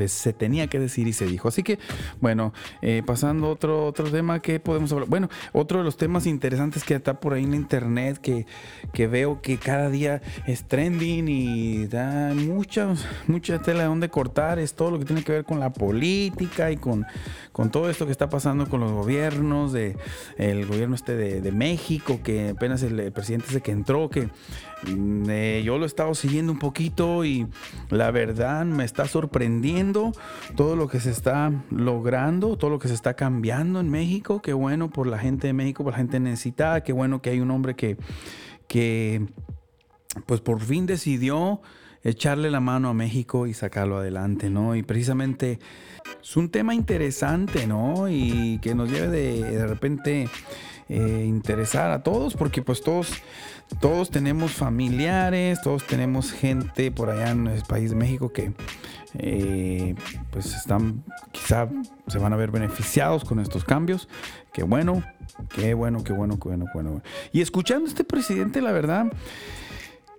se 0.07 0.33
tenía 0.33 0.67
que 0.67 0.79
decir 0.79 1.07
y 1.07 1.13
se 1.13 1.25
dijo. 1.25 1.47
Así 1.47 1.63
que, 1.63 1.79
bueno, 2.21 2.53
eh, 2.81 3.03
pasando 3.05 3.47
a 3.47 3.49
otro, 3.51 3.85
otro 3.85 4.09
tema 4.09 4.41
que 4.41 4.59
podemos 4.59 4.91
hablar. 4.91 5.09
Bueno, 5.09 5.29
otro 5.53 5.79
de 5.79 5.83
los 5.83 5.97
temas 5.97 6.25
interesantes 6.25 6.83
que 6.83 6.95
está 6.95 7.19
por 7.19 7.33
ahí 7.33 7.43
en 7.43 7.53
internet, 7.53 8.17
que, 8.17 8.45
que 8.93 9.07
veo 9.07 9.41
que 9.41 9.57
cada 9.57 9.89
día 9.89 10.21
es 10.47 10.65
trending 10.65 11.27
y 11.27 11.87
da 11.87 12.33
mucha, 12.33 12.93
mucha 13.27 13.61
tela 13.61 13.81
de 13.81 13.85
donde 13.85 14.09
cortar, 14.09 14.59
es 14.59 14.73
todo 14.73 14.91
lo 14.91 14.99
que 14.99 15.05
tiene 15.05 15.23
que 15.23 15.31
ver 15.31 15.45
con 15.45 15.59
la 15.59 15.71
política 15.71 16.71
y 16.71 16.77
con, 16.77 17.05
con 17.51 17.71
todo 17.71 17.89
esto 17.89 18.05
que 18.05 18.11
está 18.11 18.29
pasando 18.29 18.67
con 18.67 18.79
los 18.79 18.91
gobiernos, 18.91 19.73
de, 19.73 19.97
el 20.37 20.65
gobierno 20.65 20.95
este 20.95 21.15
de, 21.15 21.51
México, 21.51 22.19
que 22.23 22.49
apenas 22.49 22.83
el, 22.83 23.11
presidente 23.11 23.47
ese 23.49 23.61
que 23.61 23.71
entró, 23.71 24.09
que 24.09 24.29
mm, 24.87 25.29
eh, 25.29 25.61
yo 25.63 25.77
lo 25.77 25.85
he 25.85 25.87
estado 25.87 26.13
siguiendo 26.15 26.51
un 26.51 26.59
poquito 26.59 27.23
y 27.23 27.47
la 27.89 28.11
verdad 28.11 28.65
me 28.65 28.83
está 28.83 29.05
sorprendiendo 29.07 29.74
todo 30.55 30.75
lo 30.75 30.87
que 30.87 30.99
se 30.99 31.11
está 31.11 31.51
logrando, 31.69 32.57
todo 32.57 32.69
lo 32.69 32.79
que 32.79 32.87
se 32.87 32.93
está 32.93 33.15
cambiando 33.15 33.79
en 33.79 33.89
México. 33.89 34.41
Qué 34.41 34.53
bueno 34.53 34.89
por 34.89 35.07
la 35.07 35.19
gente 35.19 35.47
de 35.47 35.53
México, 35.53 35.83
por 35.83 35.93
la 35.93 35.97
gente 35.97 36.19
necesitada. 36.19 36.83
Qué 36.83 36.93
bueno 36.93 37.21
que 37.21 37.31
hay 37.31 37.39
un 37.39 37.51
hombre 37.51 37.75
que, 37.75 37.97
que 38.67 39.25
pues 40.25 40.41
por 40.41 40.61
fin 40.61 40.85
decidió 40.85 41.61
echarle 42.03 42.51
la 42.51 42.59
mano 42.59 42.89
a 42.89 42.93
México 42.93 43.47
y 43.47 43.53
sacarlo 43.53 43.97
adelante, 43.97 44.49
¿no? 44.49 44.75
Y 44.75 44.83
precisamente 44.83 45.59
es 46.21 46.37
un 46.37 46.49
tema 46.49 46.75
interesante, 46.75 47.65
¿no? 47.67 48.07
Y 48.07 48.59
que 48.61 48.75
nos 48.75 48.89
lleve 48.91 49.07
de, 49.07 49.43
de 49.43 49.67
repente 49.67 50.29
eh, 50.87 51.25
interesar 51.27 51.89
a 51.89 52.03
todos 52.03 52.35
porque 52.35 52.61
pues 52.61 52.81
todos, 52.81 53.11
todos 53.81 54.11
tenemos 54.11 54.51
familiares, 54.51 55.59
todos 55.63 55.83
tenemos 55.87 56.31
gente 56.31 56.91
por 56.91 57.09
allá 57.09 57.31
en 57.31 57.47
el 57.47 57.63
país 57.63 57.89
de 57.89 57.95
México 57.95 58.31
que 58.31 58.53
eh, 59.19 59.95
pues 60.31 60.53
están, 60.53 61.03
quizá 61.31 61.69
se 62.07 62.17
van 62.19 62.33
a 62.33 62.35
ver 62.35 62.51
beneficiados 62.51 63.25
con 63.25 63.39
estos 63.39 63.63
cambios. 63.63 64.07
Qué 64.53 64.63
bueno, 64.63 65.03
qué 65.55 65.73
bueno, 65.73 66.03
qué 66.03 66.13
bueno, 66.13 66.39
qué 66.39 66.49
bueno, 66.49 66.65
qué 66.65 66.71
bueno. 66.73 67.01
Y 67.31 67.41
escuchando 67.41 67.85
a 67.85 67.89
este 67.89 68.03
presidente, 68.03 68.61
la 68.61 68.71
verdad, 68.71 69.07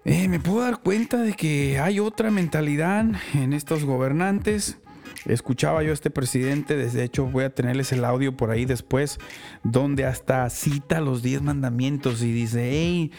eh, 0.05 0.29
me 0.29 0.41
puedo 0.41 0.61
dar 0.61 0.81
cuenta 0.81 1.19
de 1.19 1.35
que 1.35 1.79
hay 1.79 2.01
otra 2.01 2.31
mentalidad 2.31 3.07
en 3.35 3.53
estos 3.53 3.85
gobernantes 3.85 4.79
Escuchaba 5.27 5.83
yo 5.83 5.91
a 5.91 5.95
este 5.95 6.11
presidente, 6.11 6.77
de 6.77 7.05
hecho 7.05 7.27
voy 7.27 7.45
a 7.45 7.51
tenerles 7.51 7.93
el 7.93 8.05
audio 8.05 8.37
por 8.37 8.51
ahí 8.51 8.65
después, 8.65 9.19
donde 9.65 10.05
hasta 10.05 10.49
cita 10.51 11.01
los 11.01 11.23
diez 11.23 11.43
mandamientos 11.43 12.23
y 12.23 12.33
dice, 12.33 12.71
hey, 12.71 13.11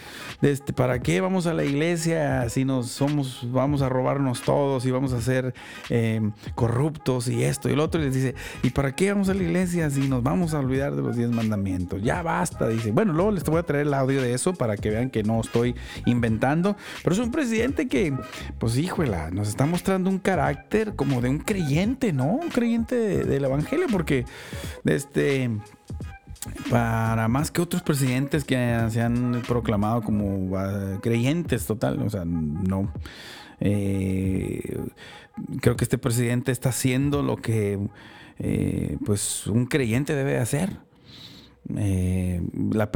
este, 0.42 0.72
¿para 0.72 1.00
qué 1.00 1.20
vamos 1.20 1.48
a 1.48 1.54
la 1.54 1.66
iglesia 1.66 2.48
si 2.50 2.64
nos 2.64 2.90
somos, 2.92 3.48
vamos 3.52 3.82
a 3.82 3.90
robarnos 3.90 4.42
todos 4.42 4.86
y 4.86 4.92
vamos 4.92 5.12
a 5.12 5.22
ser 5.22 5.54
em, 5.90 6.32
corruptos 6.56 7.28
y 7.28 7.44
esto 7.44 7.70
y 7.70 7.74
el 7.74 7.80
otro? 7.80 8.00
Y 8.02 8.06
les 8.06 8.14
dice, 8.14 8.36
¿y 8.64 8.70
para 8.70 8.96
qué 8.96 9.12
vamos 9.12 9.30
a 9.30 9.34
la 9.34 9.44
iglesia 9.44 9.90
si 9.90 10.08
nos 10.08 10.24
vamos 10.24 10.54
a 10.54 10.60
olvidar 10.60 10.96
de 10.96 11.02
los 11.02 11.18
diez 11.18 11.30
mandamientos? 11.30 12.02
Ya 12.02 12.22
basta, 12.22 12.70
dice. 12.70 12.92
Bueno, 12.92 13.14
luego 13.14 13.32
les 13.32 13.44
voy 13.44 13.60
a 13.60 13.64
traer 13.64 13.88
el 13.88 13.94
audio 13.94 14.22
de 14.22 14.34
eso 14.34 14.54
para 14.54 14.78
que 14.78 14.90
vean 14.90 15.10
que 15.10 15.24
no 15.24 15.42
estoy 15.42 15.76
inventando, 16.06 16.78
pero 17.04 17.14
es 17.14 17.20
un 17.20 17.32
presidente 17.32 17.88
que, 17.88 18.14
pues 18.60 18.78
híjola, 18.78 19.30
nos 19.32 19.50
está 19.50 19.66
mostrando 19.66 20.10
un 20.10 20.20
carácter 20.20 20.96
como 20.96 21.22
de 21.22 21.30
un 21.30 21.40
creyente 21.40 21.97
¿no? 22.14 22.26
Un 22.26 22.50
creyente 22.50 22.96
del 23.26 23.46
Evangelio, 23.46 23.88
porque 23.92 24.26
este, 24.86 25.50
para 26.70 27.28
más 27.28 27.52
que 27.52 27.62
otros 27.62 27.82
presidentes 27.82 28.44
que 28.44 28.78
se 28.90 29.02
han 29.02 29.42
proclamado 29.48 30.02
como 30.02 30.58
ah, 30.58 31.00
creyentes 31.02 31.66
total, 31.66 32.02
o 32.02 32.10
sea, 32.10 32.26
no. 32.26 32.92
Eh, 33.60 34.80
creo 35.62 35.76
que 35.76 35.84
este 35.84 35.98
presidente 35.98 36.52
está 36.52 36.70
haciendo 36.70 37.24
lo 37.24 37.38
que 37.38 37.80
eh, 38.40 38.98
pues 39.06 39.48
un 39.48 39.66
creyente 39.66 40.14
debe 40.14 40.38
hacer. 40.38 40.87
Eh, 41.76 42.42
la, 42.72 42.90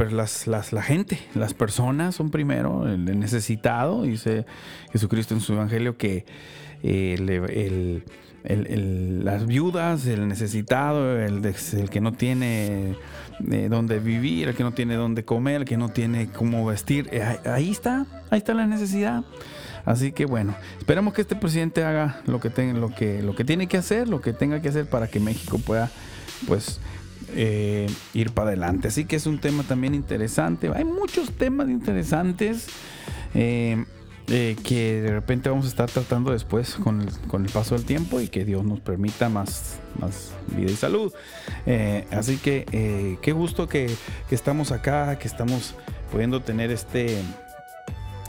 la 0.70 0.82
gente, 0.82 1.18
las 1.34 1.52
personas 1.52 2.14
son 2.14 2.30
primero, 2.30 2.88
el 2.88 3.18
necesitado, 3.18 4.02
dice 4.02 4.46
Jesucristo 4.92 5.34
en 5.34 5.40
su 5.40 5.52
Evangelio 5.52 5.96
que 5.98 6.24
el 6.82 8.02
las 8.44 9.46
viudas, 9.46 10.06
el 10.06 10.26
necesitado, 10.26 11.18
el, 11.18 11.42
que 11.90 12.00
no 12.00 12.12
tiene 12.12 12.96
eh, 13.50 13.68
dónde 13.70 14.00
vivir, 14.00 14.48
el 14.48 14.54
que 14.54 14.64
no 14.64 14.72
tiene 14.72 14.96
dónde 14.96 15.24
comer, 15.24 15.62
el 15.62 15.64
que 15.64 15.76
no 15.76 15.90
tiene 15.90 16.28
cómo 16.28 16.66
vestir. 16.66 17.08
Eh, 17.12 17.22
ahí 17.44 17.70
está, 17.70 18.06
ahí 18.30 18.38
está 18.38 18.54
la 18.54 18.66
necesidad. 18.66 19.24
Así 19.84 20.12
que 20.12 20.26
bueno, 20.26 20.54
esperamos 20.78 21.14
que 21.14 21.22
este 21.22 21.36
presidente 21.36 21.84
haga 21.84 22.20
lo 22.26 22.40
que, 22.40 22.50
tenga, 22.50 22.78
lo 22.78 22.94
que 22.94 23.44
tiene 23.44 23.66
que 23.66 23.76
hacer, 23.76 24.08
lo 24.08 24.20
que 24.20 24.32
tenga 24.32 24.60
que 24.60 24.68
hacer 24.68 24.86
para 24.86 25.08
que 25.08 25.20
México 25.20 25.58
pueda, 25.58 25.90
pues, 26.46 26.80
eh, 27.34 27.88
ir 28.14 28.30
para 28.30 28.48
adelante. 28.48 28.88
Así 28.88 29.04
que 29.04 29.16
es 29.16 29.26
un 29.26 29.38
tema 29.38 29.62
también 29.62 29.94
interesante. 29.94 30.70
Hay 30.74 30.84
muchos 30.84 31.32
temas 31.32 31.68
interesantes. 31.68 32.68
Eh, 34.28 34.56
que 34.64 35.02
de 35.02 35.10
repente 35.10 35.50
vamos 35.50 35.66
a 35.66 35.68
estar 35.68 35.90
tratando 35.90 36.30
después 36.30 36.76
con 36.76 37.02
el, 37.02 37.50
paso 37.50 37.74
del 37.74 37.84
tiempo 37.84 38.20
y 38.20 38.28
que 38.28 38.44
Dios 38.44 38.64
nos 38.64 38.80
permita 38.80 39.28
más, 39.28 39.80
vida 40.56 40.70
y 40.70 40.76
salud. 40.76 41.12
Eh, 41.66 42.06
así 42.10 42.36
que 42.36 42.64
eh, 42.72 43.18
qué 43.20 43.32
gusto 43.32 43.68
que, 43.68 43.90
estamos 44.30 44.70
acá, 44.70 45.18
que 45.18 45.26
estamos 45.26 45.74
pudiendo 46.10 46.40
tener 46.40 46.70
este, 46.70 47.18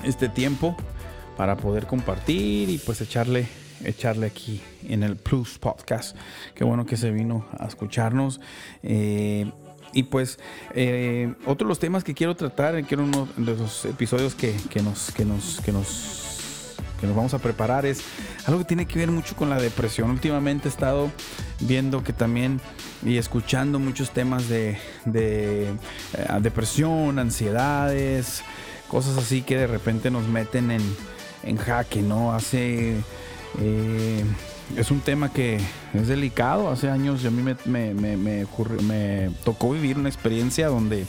este 0.04 0.30
tiempo 0.30 0.76
para 1.38 1.58
poder 1.58 1.86
compartir 1.86 2.70
y 2.70 2.80
pues 2.80 3.00
echarle 3.00 3.48
echarle 3.84 4.28
aquí 4.28 4.62
en 4.88 5.04
el 5.04 5.16
Plus 5.16 5.58
Podcast. 5.60 6.16
Qué 6.56 6.64
bueno 6.64 6.86
que 6.86 6.98
se 6.98 7.12
vino 7.12 7.46
a 7.58 7.66
escucharnos. 7.66 8.40
Y 9.94 10.04
pues 10.04 10.40
eh, 10.74 11.34
otro 11.46 11.68
de 11.68 11.70
los 11.70 11.80
temas 11.80 12.04
que 12.04 12.14
quiero 12.14 12.36
tratar, 12.36 12.84
quiero 12.84 13.04
uno 13.04 13.28
de 13.38 13.56
los 13.56 13.86
episodios 13.86 14.34
que, 14.34 14.56
nos, 14.84 15.12
que, 15.12 15.24
nos, 15.24 15.62
que, 15.62 15.72
nos, 15.72 16.76
que 17.00 17.06
nos 17.06 17.16
vamos 17.16 17.34
a 17.36 17.40
preparar 17.40 17.86
es 17.86 18.02
algo 18.46 18.60
que 18.60 18.66
tiene 18.66 18.88
que 18.88 18.98
ver 18.98 19.12
mucho 19.12 19.36
con 19.36 19.52
la 19.52 19.62
depresión. 19.62 20.10
Últimamente 20.10 20.68
he 20.68 20.72
estado 20.72 21.12
viendo 21.60 22.04
que 22.04 22.12
también 22.12 22.60
y 23.06 23.18
escuchando 23.18 23.78
muchos 23.78 24.10
temas 24.10 24.50
de, 24.50 24.80
de 25.06 25.66
eh, 25.68 26.28
depresión, 26.42 27.20
ansiedades, 27.20 28.44
cosas 28.88 29.16
así 29.18 29.44
que 29.44 29.58
de 29.58 29.68
repente 29.68 30.10
nos 30.10 30.28
meten 30.28 30.72
en, 30.72 30.82
en 31.44 31.58
jaque, 31.58 32.02
¿no? 32.02 32.34
Hace... 32.34 32.96
Eh, 33.60 34.24
es 34.78 34.92
un 34.92 35.00
tema 35.02 35.32
que 35.32 35.60
es 35.94 36.08
delicado. 36.08 36.70
Hace 36.70 36.90
años 36.90 37.26
a 37.26 37.32
mí 37.32 37.42
me, 37.66 38.46
tocó 39.44 39.72
vivir 39.72 39.98
una 39.98 40.10
experiencia 40.10 40.68
donde 40.68 41.06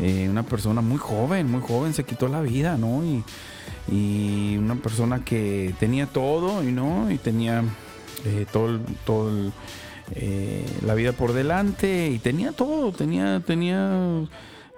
eh, 0.00 0.28
una 0.28 0.42
persona 0.42 0.80
muy 0.80 0.98
joven, 0.98 1.50
muy 1.50 1.60
joven 1.60 1.94
se 1.94 2.04
quitó 2.04 2.28
la 2.28 2.40
vida, 2.40 2.76
¿no? 2.76 3.02
Y, 3.04 3.24
una 4.56 4.76
persona 4.76 5.24
que 5.24 5.74
tenía 5.80 6.06
todo, 6.06 6.62
y 6.62 6.72
¿no? 6.72 7.10
Y 7.10 7.18
tenía 7.18 7.64
eh, 8.24 8.46
todo, 8.52 8.78
todo 9.04 9.30
eh, 10.14 10.64
la 10.84 10.94
vida 10.94 11.12
por 11.12 11.32
delante 11.32 12.08
y 12.08 12.18
tenía 12.18 12.52
todo, 12.52 12.92
tenía, 12.92 13.40
tenía 13.40 14.26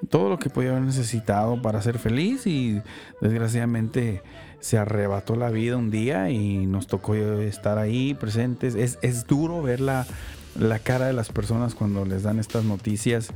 todo 0.09 0.29
lo 0.29 0.39
que 0.39 0.51
podía 0.51 0.71
haber 0.71 0.83
necesitado 0.83 1.61
para 1.61 1.81
ser 1.83 1.99
feliz 1.99 2.47
y 2.47 2.81
desgraciadamente 3.21 4.23
se 4.61 4.79
arrebató 4.79 5.37
la 5.37 5.51
vida 5.51 5.77
un 5.77 5.91
día 5.91 6.31
y 6.31 6.67
nos 6.67 6.87
tocó 6.87 7.15
estar 7.15 7.79
ahí 7.79 8.15
presentes. 8.15 8.75
Es, 8.75 9.27
duro 9.27 9.63
ver 9.63 9.81
la, 9.81 10.07
cara 10.83 11.07
de 11.07 11.13
las 11.13 11.31
personas 11.31 11.75
cuando 11.75 12.07
les 12.07 12.23
dan 12.23 12.39
estas 12.39 12.65
noticias. 12.65 13.29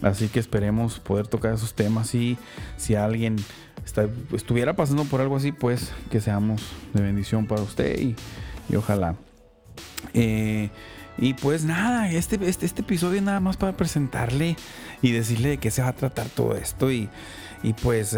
Así 0.00 0.28
que 0.28 0.40
esperemos 0.40 0.98
poder 0.98 1.26
tocar 1.28 1.52
esos 1.52 1.74
temas 1.74 2.14
y 2.14 2.38
si 2.78 2.94
alguien 2.94 3.36
estuviera 4.32 4.74
pasando 4.74 5.04
por 5.04 5.20
algo 5.20 5.36
así, 5.36 5.52
pues 5.52 5.92
que 6.10 6.20
seamos 6.20 6.62
de 6.94 7.02
bendición 7.02 7.46
para 7.46 7.60
usted 7.60 8.00
y, 8.00 8.16
ojalá. 8.74 9.14
Eh, 10.14 10.70
y 11.18 11.34
pues 11.34 11.64
nada, 11.64 12.10
este, 12.10 12.38
este, 12.48 12.64
este 12.64 12.80
episodio 12.80 13.20
nada 13.20 13.40
más 13.40 13.58
para 13.58 13.76
presentarle 13.76 14.56
y 15.02 15.12
decirle 15.12 15.50
de 15.50 15.58
qué 15.58 15.70
se 15.70 15.82
va 15.82 15.88
a 15.88 15.92
tratar 15.92 16.28
todo 16.28 16.56
esto 16.56 16.90
y 16.90 17.08
y 17.62 17.72
pues 17.74 18.16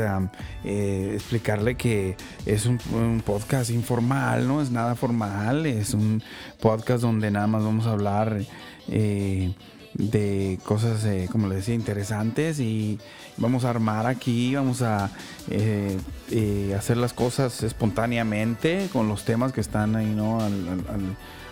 eh, 0.64 1.11
explicarle 1.14 1.76
que 1.76 2.17
es 2.47 2.67
un, 2.67 2.79
podcast 3.25 3.71
informal, 3.71 4.49
no 4.49 4.62
es 4.62 4.71
nada 4.71 4.95
formal, 4.95 5.67
es 5.67 5.95
un 5.95 6.23
podcast 6.61 7.03
donde 7.03 7.31
nada 7.31 7.47
más 7.47 7.62
vamos 7.62 7.87
a 7.87 7.93
hablar 7.93 8.41
eh, 8.88 9.53
de 9.95 10.59
cosas, 10.64 11.05
eh, 11.05 11.29
como 11.31 11.49
les 11.49 11.59
decía, 11.59 11.75
interesantes 11.75 12.59
y 12.59 12.99
vamos 13.37 13.64
a 13.64 13.71
armar 13.71 14.07
aquí, 14.07 14.55
vamos 14.55 14.83
a 14.83 15.11
hacer 16.76 16.97
las 16.97 17.12
cosas 17.12 17.62
espontáneamente 17.62 18.88
con 18.93 19.09
los 19.09 19.25
temas 19.25 19.53
que 19.53 19.61
están 19.61 19.95
ahí, 19.97 20.07
¿no? 20.07 20.38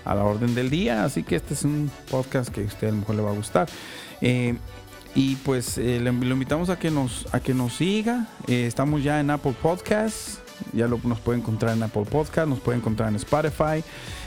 a 0.04 0.16
la 0.16 0.24
orden 0.24 0.56
del 0.56 0.68
día, 0.68 1.04
así 1.04 1.22
que 1.22 1.36
este 1.36 1.54
es 1.54 1.62
un 1.62 1.88
podcast 2.10 2.52
que 2.52 2.62
a 2.62 2.64
usted 2.64 2.88
a 2.88 2.90
lo 2.90 2.96
mejor 2.96 3.14
le 3.14 3.22
va 3.22 3.30
a 3.30 3.34
gustar. 3.34 3.68
Y 5.14 5.36
pues 5.36 5.76
eh, 5.76 6.00
lo 6.00 6.10
invitamos 6.10 6.70
a 6.70 6.78
que 6.78 6.90
nos, 6.90 7.26
a 7.32 7.40
que 7.40 7.52
nos 7.52 7.74
siga. 7.74 8.28
Eh, 8.46 8.66
estamos 8.66 9.02
ya 9.02 9.20
en 9.20 9.30
Apple 9.30 9.54
Podcasts. 9.60 10.40
Ya 10.72 10.86
lo, 10.86 10.98
nos 11.04 11.20
puede 11.20 11.38
encontrar 11.38 11.76
en 11.76 11.82
Apple 11.82 12.06
Podcasts, 12.10 12.48
nos 12.48 12.60
puede 12.60 12.78
encontrar 12.78 13.10
en 13.10 13.16
Spotify. 13.16 13.84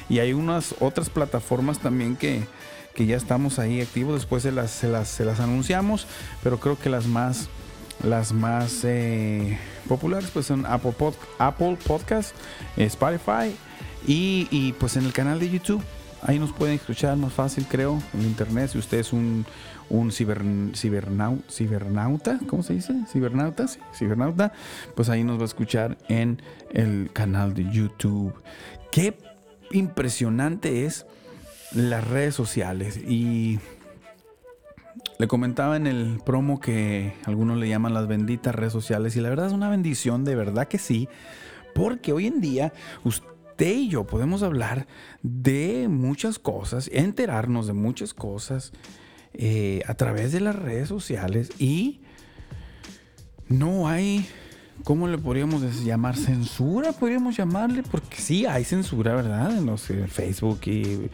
Y 0.10 0.20
hay 0.20 0.34
unas 0.34 0.76
otras 0.80 1.10
plataformas 1.10 1.80
también 1.80 2.16
que, 2.16 2.46
ya 2.98 3.18
estamos 3.18 3.58
ahí 3.58 3.82
activos. 3.82 4.16
Después 4.16 4.44
se 4.44 4.52
las, 4.52 4.70
se 4.70 4.88
las, 4.88 5.40
anunciamos. 5.40 6.06
Pero 6.44 6.60
creo 6.60 6.78
que 6.78 6.90
las 6.90 7.08
más, 7.08 7.50
las 8.04 8.32
más 8.32 8.82
eh, 8.84 9.58
populares 9.88 10.30
pues 10.32 10.46
son 10.46 10.68
Apple, 10.68 10.92
Pod, 10.92 11.16
Apple 11.40 11.78
Podcasts, 11.88 12.36
Spotify 12.78 13.56
y, 14.08 14.48
y 14.52 14.74
pues 14.74 14.98
en 14.98 15.06
el 15.06 15.14
canal 15.14 15.40
de 15.40 15.50
YouTube. 15.50 15.82
Ahí 16.28 16.40
nos 16.40 16.52
pueden 16.52 16.76
escuchar 16.76 17.16
más 17.18 17.34
fácil, 17.34 17.68
creo, 17.70 18.02
en 18.14 18.22
internet. 18.22 18.72
Si 18.72 18.80
usted 18.80 18.98
es 19.00 19.14
un, 19.14 19.46
un 19.90 20.12
cibernauta, 20.12 22.40
¿cómo 22.48 22.64
se 22.64 22.74
dice? 22.74 22.94
Cibernauta, 23.08 23.68
sí, 23.68 23.80
cibernauta, 23.94 24.52
pues 24.96 25.10
ahí 25.10 25.24
nos 25.24 25.38
va 25.38 25.44
a 25.44 25.46
escuchar 25.46 25.98
en 26.08 26.42
el 26.72 27.12
canal 27.14 27.54
de 27.54 27.70
YouTube. 27.72 28.34
Qué 28.92 29.18
impresionante 29.72 30.86
es 30.86 31.06
las 31.74 32.08
redes 32.08 32.36
sociales 32.36 32.98
y 32.98 33.60
le 35.18 35.28
comentaba 35.28 35.78
en 35.78 35.88
el 35.88 36.20
promo 36.26 36.60
que 36.60 37.14
algunos 37.26 37.58
le 37.58 37.70
llaman 37.70 37.94
las 37.94 38.08
benditas 38.08 38.56
redes 38.56 38.74
sociales 38.74 39.16
y 39.16 39.22
la 39.22 39.30
verdad 39.30 39.48
es 39.48 39.54
una 39.54 39.70
bendición, 39.70 40.26
de 40.26 40.36
verdad 40.36 40.68
que 40.68 40.78
sí, 40.78 41.08
porque 41.74 42.14
hoy 42.14 42.28
en 42.28 42.42
día 42.42 42.74
usted 43.04 43.76
y 43.76 43.90
yo 43.90 44.06
podemos 44.06 44.44
hablar 44.44 44.88
de 45.22 45.88
muchas 45.90 46.40
cosas, 46.40 46.90
enterarnos 46.92 47.68
de 47.68 47.74
muchas 47.74 48.14
cosas 48.14 48.74
eh, 49.38 49.82
a 49.88 49.94
través 49.94 50.32
de 50.32 50.40
las 50.40 50.56
redes 50.56 50.88
sociales 50.88 51.52
y 51.60 52.02
no 53.48 53.88
hay 53.88 54.28
¿cómo 54.84 55.08
le 55.08 55.18
podríamos 55.18 55.84
llamar? 55.84 56.16
¿Censura? 56.16 56.92
Podríamos 56.92 57.36
llamarle, 57.38 57.84
porque 57.84 58.18
sí 58.18 58.46
hay 58.46 58.64
censura, 58.64 59.16
¿verdad? 59.16 59.58
En 59.58 59.66
los 59.66 59.84
Facebook 60.08 60.62
y, 60.66 61.10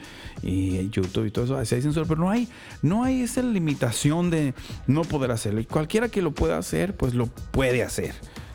YouTube 0.89 1.25
y 1.25 1.31
todo 1.31 1.45
eso, 1.45 1.65
sí 1.65 1.75
hay 1.75 1.81
censura, 1.81 2.05
pero 2.07 2.19
no 2.19 2.29
hay, 2.29 2.47
no 2.81 3.03
hay 3.03 3.21
esa 3.21 3.41
limitación 3.41 4.29
de 4.29 4.53
no 4.87 5.03
poder 5.03 5.31
hacerlo. 5.31 5.59
Y 5.59 5.65
cualquiera 5.65 6.09
que 6.09 6.21
lo 6.21 6.31
pueda 6.31 6.57
hacer, 6.57 6.95
pues 6.95 7.13
lo 7.13 7.27
puede 7.27 7.83
hacer. 7.83 8.13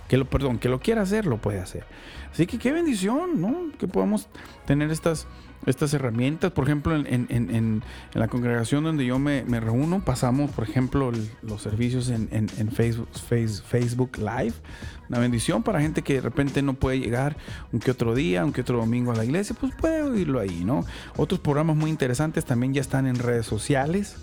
Que 0.08 0.16
lo, 0.16 0.24
perdón, 0.24 0.58
que 0.58 0.68
lo 0.68 0.80
quiera 0.80 1.02
hacer, 1.02 1.26
lo 1.26 1.38
puede 1.38 1.58
hacer. 1.58 1.84
Así 2.32 2.46
que 2.46 2.58
qué 2.58 2.72
bendición, 2.72 3.40
¿no? 3.40 3.72
Que 3.78 3.88
podamos 3.88 4.28
tener 4.66 4.90
estas 4.90 5.26
estas 5.64 5.94
herramientas. 5.94 6.52
Por 6.52 6.64
ejemplo, 6.64 6.94
en, 6.94 7.82
la 8.12 8.28
congregación 8.28 8.84
donde 8.84 9.06
yo 9.06 9.18
me, 9.18 9.42
reúno, 9.60 10.04
pasamos, 10.04 10.50
por 10.50 10.68
ejemplo, 10.68 11.12
los 11.42 11.62
servicios 11.62 12.08
en, 12.10 12.70
Facebook, 12.70 14.18
Live. 14.18 14.54
Una 15.08 15.18
bendición 15.20 15.62
para 15.62 15.80
gente 15.80 16.02
que 16.02 16.14
de 16.14 16.20
repente 16.20 16.62
no 16.62 16.74
puede 16.74 16.98
llegar 16.98 17.36
un 17.72 17.78
que 17.78 17.92
otro 17.92 18.14
día, 18.14 18.44
un 18.44 18.52
que 18.52 18.62
otro 18.62 18.78
domingo 18.78 19.12
a 19.12 19.14
la 19.14 19.24
iglesia, 19.24 19.56
pues 19.58 19.72
puede 19.74 20.02
oírlo 20.02 20.40
ahí, 20.40 20.64
¿no? 20.64 20.84
Otros 21.16 21.40
programas 21.40 21.76
muy 21.76 21.90
interesantes 21.90 22.44
también 22.44 22.74
ya 22.74 22.80
están 22.80 23.06
en 23.06 23.16
redes 23.16 23.46
sociales. 23.46 24.16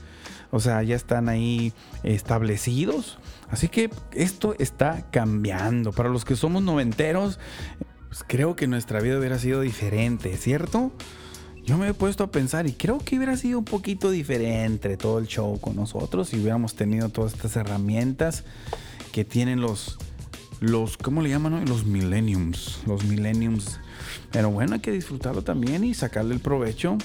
O 0.52 0.60
sea, 0.60 0.84
ya 0.84 0.96
están 0.96 1.30
ahí 1.30 1.74
establecidos. 2.04 3.18
Así 3.50 3.70
que 3.70 3.90
esto 4.12 4.56
está 4.60 5.08
cambiando. 5.10 5.92
Para 5.94 6.10
los 6.10 6.26
que 6.26 6.36
somos 6.36 6.62
noventeros, 6.62 7.40
pues 8.08 8.24
creo 8.28 8.56
que 8.56 8.68
nuestra 8.68 9.00
vida 9.00 9.18
hubiera 9.18 9.40
sido 9.40 9.62
diferente, 9.62 10.38
¿cierto? 10.38 10.92
Yo 11.66 11.78
me 11.78 11.88
he 11.88 11.94
puesto 11.94 12.26
a 12.26 12.32
pensar 12.32 12.68
y 12.68 12.74
creo 12.74 12.98
que 12.98 13.16
hubiera 13.16 13.38
sido 13.38 13.60
un 13.60 13.66
poquito 13.66 14.12
diferente 14.12 14.98
todo 14.98 15.18
el 15.20 15.28
show 15.28 15.58
con 15.62 15.78
nosotros 15.78 16.28
si 16.28 16.38
hubiéramos 16.38 16.76
tenido 16.76 17.08
todas 17.08 17.34
estas 17.34 17.56
herramientas 17.56 18.44
que 19.14 19.24
tienen 19.24 19.62
los, 19.62 19.98
los 20.60 20.98
¿cómo 20.98 21.22
le 21.22 21.30
llaman? 21.30 21.64
Los 21.66 21.86
millenniums, 21.86 22.82
los 22.86 23.06
millenniums. 23.06 23.80
Pero 24.32 24.52
bueno, 24.52 24.74
hay 24.74 24.82
que 24.82 24.92
disfrutarlo 24.92 25.44
también 25.44 25.86
y 25.86 25.94
sacarle 25.94 26.34
el 26.34 26.42
provecho 26.42 26.98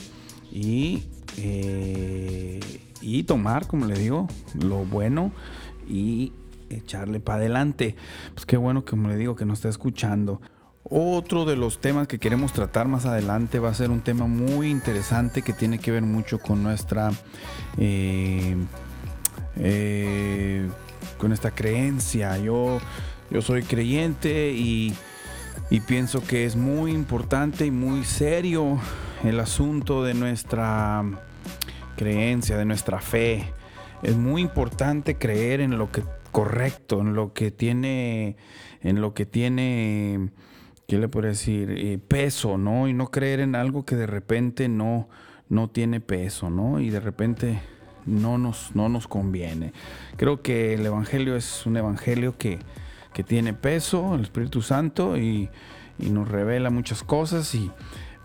y, 0.51 1.05
eh, 1.37 2.59
y 3.01 3.23
tomar, 3.23 3.69
como 3.69 3.87
le 3.87 3.97
digo, 3.97 4.27
lo 4.61 4.85
bueno 4.85 5.31
y 5.89 6.33
echarle 6.69 7.21
para 7.21 7.39
adelante. 7.39 7.95
Pues 8.35 8.45
qué 8.45 8.57
bueno, 8.57 8.85
como 8.85 9.09
le 9.09 9.17
digo, 9.17 9.37
que 9.37 9.45
nos 9.45 9.59
está 9.59 9.69
escuchando. 9.69 10.41
Otro 10.91 11.45
de 11.45 11.57
los 11.57 11.81
temas 11.81 12.09
que 12.09 12.19
queremos 12.19 12.55
tratar 12.55 12.89
más 12.89 13.05
adelante 13.05 13.59
va 13.59 13.69
a 13.69 13.75
ser 13.75 13.91
un 13.91 14.01
tema 14.01 14.27
muy 14.27 14.71
interesante 14.71 15.43
que 15.43 15.53
tiene 15.53 15.79
que 15.79 15.91
ver 15.91 16.03
mucho 16.03 16.39
con 16.39 16.63
nuestra 16.63 17.11
eh, 17.77 18.57
eh, 19.57 20.67
con 21.19 21.33
esta 21.33 21.51
creencia. 21.51 22.39
Yo, 22.39 22.79
yo 23.31 23.43
soy 23.43 23.65
creyente 23.65 24.53
y, 24.53 24.95
y 25.69 25.81
pienso 25.81 26.23
que 26.23 26.47
es 26.47 26.57
muy 26.57 26.93
importante 26.93 27.67
y 27.67 27.71
muy 27.71 28.05
serio 28.05 28.81
el 29.25 29.41
asunto 29.41 30.03
de 30.05 30.15
nuestra 30.15 31.05
creencia, 31.97 32.57
de 32.57 32.65
nuestra 32.65 33.01
fe. 33.01 33.53
Es 34.03 34.17
muy 34.17 34.41
importante 34.41 35.19
creer 35.19 35.61
en 35.61 35.77
lo 35.77 35.93
que 35.93 36.03
correcto, 36.33 37.01
en 37.01 37.15
lo 37.15 37.35
que 37.35 37.51
tiene, 37.51 38.37
en 38.83 39.01
lo 39.03 39.13
que 39.13 39.27
tiene 39.27 40.31
¿qué 40.89 40.97
le 40.97 41.07
puedo 41.07 41.29
decir? 41.29 41.71
Eh, 41.71 41.99
peso, 41.99 42.57
¿no? 42.57 42.89
Y 42.89 42.95
no 42.95 43.11
creer 43.11 43.41
en 43.41 43.55
algo 43.55 43.85
que 43.85 43.95
de 43.95 44.07
repente 44.07 44.71
no, 44.71 45.07
no 45.51 45.69
tiene 45.69 46.01
peso, 46.01 46.49
¿no? 46.49 46.81
Y 46.81 46.89
de 46.89 46.99
repente 46.99 47.61
no 48.07 48.39
nos, 48.39 48.75
no 48.75 48.89
nos 48.89 49.07
conviene. 49.07 49.75
Creo 50.17 50.41
que 50.41 50.73
el 50.73 50.87
Evangelio 50.87 51.37
es 51.37 51.67
un 51.67 51.77
Evangelio 51.77 52.37
que, 52.39 52.59
tiene 53.27 53.53
peso, 53.53 54.15
el 54.15 54.21
Espíritu 54.21 54.63
Santo, 54.63 55.19
y, 55.19 55.51
nos 55.99 56.29
revela 56.29 56.71
muchas 56.71 57.03
cosas 57.03 57.57
y 57.57 57.73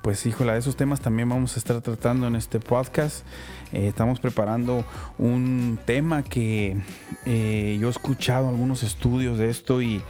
pues 0.04 0.28
híjola, 0.28 0.56
esos 0.58 0.76
temas 0.76 1.02
también 1.02 1.28
vamos 1.28 1.56
a 1.56 1.60
estar 1.60 1.82
tratando 1.82 2.28
en 2.28 2.36
este 2.36 2.60
podcast. 2.60 3.26
Eh, 3.72 3.88
estamos 3.88 4.20
preparando 4.20 4.86
un 5.18 5.80
tema 5.84 6.22
que 6.22 6.78
eh, 7.26 7.78
yo 7.82 7.88
he 7.88 7.90
escuchado 7.90 8.48
algunos 8.48 8.84
estudios 8.84 9.40
de 9.40 9.50
esto 9.50 9.82
y, 9.82 10.04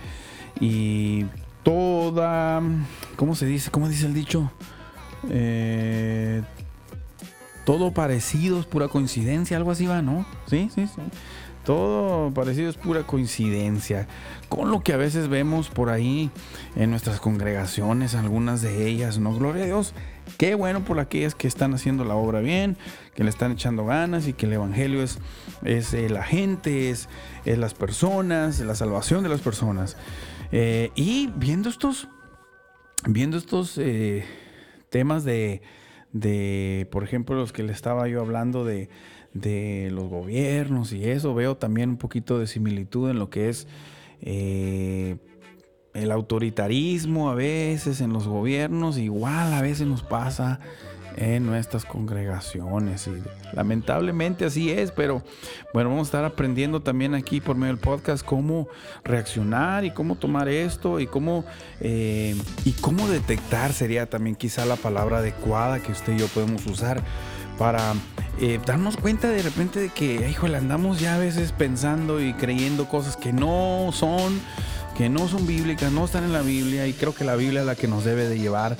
y 0.59 1.25
toda, 1.63 2.61
¿cómo 3.15 3.35
se 3.35 3.45
dice? 3.45 3.71
¿Cómo 3.71 3.89
dice 3.89 4.05
el 4.05 4.13
dicho? 4.13 4.51
Eh, 5.29 6.41
todo 7.65 7.91
parecido 7.91 8.59
es 8.59 8.65
pura 8.65 8.89
coincidencia, 8.89 9.57
algo 9.57 9.71
así 9.71 9.85
va, 9.85 10.01
¿no? 10.01 10.25
Sí, 10.47 10.69
sí, 10.73 10.87
sí. 10.87 11.01
Todo 11.63 12.33
parecido 12.33 12.69
es 12.69 12.75
pura 12.75 13.03
coincidencia. 13.03 14.07
Con 14.49 14.69
lo 14.69 14.81
que 14.83 14.91
a 14.91 14.97
veces 14.97 15.29
vemos 15.29 15.69
por 15.69 15.89
ahí 15.89 16.29
en 16.75 16.89
nuestras 16.89 17.21
congregaciones, 17.21 18.15
algunas 18.15 18.61
de 18.61 18.85
ellas, 18.85 19.17
¿no? 19.17 19.33
Gloria 19.33 19.63
a 19.63 19.65
Dios. 19.67 19.93
Qué 20.37 20.55
bueno 20.55 20.83
por 20.83 20.99
aquellas 20.99 21.35
que 21.35 21.47
están 21.47 21.73
haciendo 21.73 22.03
la 22.03 22.15
obra 22.15 22.41
bien, 22.41 22.75
que 23.15 23.23
le 23.23 23.29
están 23.29 23.53
echando 23.53 23.85
ganas 23.85 24.27
y 24.27 24.33
que 24.33 24.45
el 24.45 24.53
Evangelio 24.53 25.01
es, 25.01 25.19
es 25.63 25.93
eh, 25.93 26.09
la 26.09 26.23
gente, 26.23 26.89
es, 26.89 27.07
es 27.45 27.57
las 27.57 27.73
personas, 27.73 28.59
la 28.59 28.75
salvación 28.75 29.23
de 29.23 29.29
las 29.29 29.39
personas. 29.39 29.95
Eh, 30.55 30.91
y 30.93 31.31
viendo 31.35 31.67
estos, 31.67 32.07
viendo 33.07 33.37
estos 33.37 33.75
eh, 33.79 34.23
temas 34.91 35.23
de, 35.23 35.63
de, 36.11 36.87
por 36.91 37.03
ejemplo, 37.03 37.35
los 37.35 37.51
que 37.51 37.63
le 37.63 37.73
estaba 37.73 38.07
yo 38.07 38.21
hablando 38.21 38.63
de, 38.63 38.87
de, 39.33 39.89
los 39.91 40.09
gobiernos 40.09 40.93
y 40.93 41.09
eso, 41.09 41.33
veo 41.33 41.57
también 41.57 41.89
un 41.89 41.97
poquito 41.97 42.37
de 42.37 42.45
similitud 42.45 43.09
en 43.09 43.17
lo 43.17 43.31
que 43.31 43.49
es 43.49 43.67
eh, 44.21 45.17
el 45.95 46.11
autoritarismo 46.11 47.31
a 47.31 47.33
veces 47.33 47.99
en 47.99 48.13
los 48.13 48.27
gobiernos, 48.27 48.99
igual 48.99 49.53
a 49.53 49.61
veces 49.63 49.87
nos 49.87 50.03
pasa 50.03 50.59
en 51.17 51.45
nuestras 51.45 51.85
congregaciones. 51.85 53.07
Y 53.07 53.21
lamentablemente 53.53 54.45
así 54.45 54.71
es, 54.71 54.91
pero 54.91 55.23
bueno, 55.73 55.89
vamos 55.89 56.07
a 56.07 56.09
estar 56.09 56.25
aprendiendo 56.25 56.81
también 56.81 57.15
aquí 57.15 57.41
por 57.41 57.55
medio 57.55 57.73
del 57.73 57.81
podcast 57.81 58.25
cómo 58.25 58.67
reaccionar 59.03 59.85
y 59.85 59.91
cómo 59.91 60.15
tomar 60.15 60.49
esto 60.49 60.99
y 60.99 61.07
cómo, 61.07 61.45
eh, 61.79 62.35
y 62.65 62.71
cómo 62.73 63.07
detectar 63.07 63.73
sería 63.73 64.09
también 64.09 64.35
quizá 64.35 64.65
la 64.65 64.75
palabra 64.75 65.19
adecuada 65.19 65.79
que 65.79 65.91
usted 65.91 66.13
y 66.13 66.19
yo 66.19 66.27
podemos 66.27 66.65
usar 66.65 67.01
para 67.57 67.93
eh, 68.39 68.59
darnos 68.65 68.97
cuenta 68.97 69.29
de 69.29 69.41
repente 69.41 69.79
de 69.79 69.89
que, 69.89 70.27
híjole, 70.29 70.57
andamos 70.57 70.99
ya 70.99 71.15
a 71.15 71.17
veces 71.19 71.51
pensando 71.51 72.21
y 72.21 72.33
creyendo 72.33 72.89
cosas 72.89 73.15
que 73.15 73.31
no 73.31 73.91
son, 73.93 74.39
que 74.97 75.09
no 75.09 75.27
son 75.27 75.45
bíblicas, 75.45 75.91
no 75.91 76.05
están 76.05 76.23
en 76.23 76.33
la 76.33 76.41
Biblia 76.41 76.87
y 76.87 76.93
creo 76.93 77.13
que 77.13 77.23
la 77.23 77.35
Biblia 77.35 77.61
es 77.61 77.67
la 77.67 77.75
que 77.75 77.87
nos 77.87 78.03
debe 78.03 78.27
de 78.27 78.39
llevar 78.39 78.77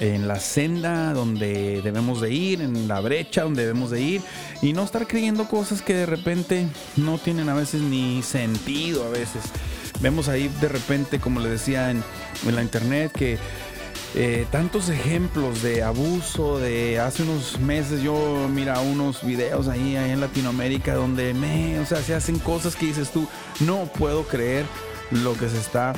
en 0.00 0.26
la 0.26 0.40
senda 0.40 1.12
donde 1.12 1.82
debemos 1.82 2.20
de 2.20 2.32
ir, 2.32 2.62
en 2.62 2.88
la 2.88 3.00
brecha 3.00 3.42
donde 3.42 3.62
debemos 3.62 3.90
de 3.90 4.00
ir 4.00 4.22
y 4.62 4.72
no 4.72 4.82
estar 4.82 5.06
creyendo 5.06 5.46
cosas 5.46 5.82
que 5.82 5.94
de 5.94 6.06
repente 6.06 6.66
no 6.96 7.18
tienen 7.18 7.48
a 7.50 7.54
veces 7.54 7.82
ni 7.82 8.22
sentido 8.22 9.04
a 9.04 9.10
veces. 9.10 9.42
Vemos 10.00 10.28
ahí 10.28 10.50
de 10.60 10.68
repente, 10.68 11.20
como 11.20 11.40
le 11.40 11.50
decía 11.50 11.90
en, 11.90 12.02
la 12.50 12.62
internet, 12.62 13.12
que 13.12 13.38
eh, 14.14 14.46
tantos 14.50 14.88
ejemplos 14.88 15.62
de 15.62 15.82
abuso 15.82 16.58
de 16.58 16.98
hace 16.98 17.22
unos 17.22 17.60
meses 17.60 18.02
yo 18.02 18.48
mira 18.50 18.80
unos 18.80 19.22
videos 19.22 19.68
ahí, 19.68 19.96
ahí 19.96 20.10
en 20.10 20.20
Latinoamérica 20.20 20.94
donde 20.94 21.34
me, 21.34 21.78
o 21.78 21.86
sea, 21.86 21.98
se 22.02 22.14
hacen 22.14 22.38
cosas 22.38 22.74
que 22.74 22.86
dices 22.86 23.10
tú, 23.10 23.28
no 23.60 23.84
puedo 23.84 24.24
creer 24.24 24.64
lo 25.10 25.34
que 25.36 25.48
se 25.50 25.58
está 25.58 25.92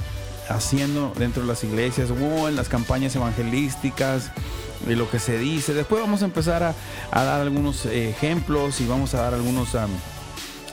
haciendo 0.55 1.12
dentro 1.19 1.43
de 1.43 1.49
las 1.49 1.65
iglesias 1.65 2.11
o 2.11 2.49
en 2.49 2.57
las 2.57 2.69
campañas 2.69 3.15
evangelísticas 3.17 4.31
y 4.88 4.95
lo 4.95 5.11
que 5.11 5.19
se 5.19 5.38
dice. 5.38 5.75
Después 5.75 6.01
vamos 6.01 6.23
a 6.23 6.27
empezar 6.27 6.62
a, 6.62 6.75
dar 7.12 7.41
algunos 7.41 7.87
ejemplos 7.87 8.81
y 8.81 8.87
vamos 8.87 9.15
a 9.15 9.23
dar 9.23 9.35
algunos 9.35 9.77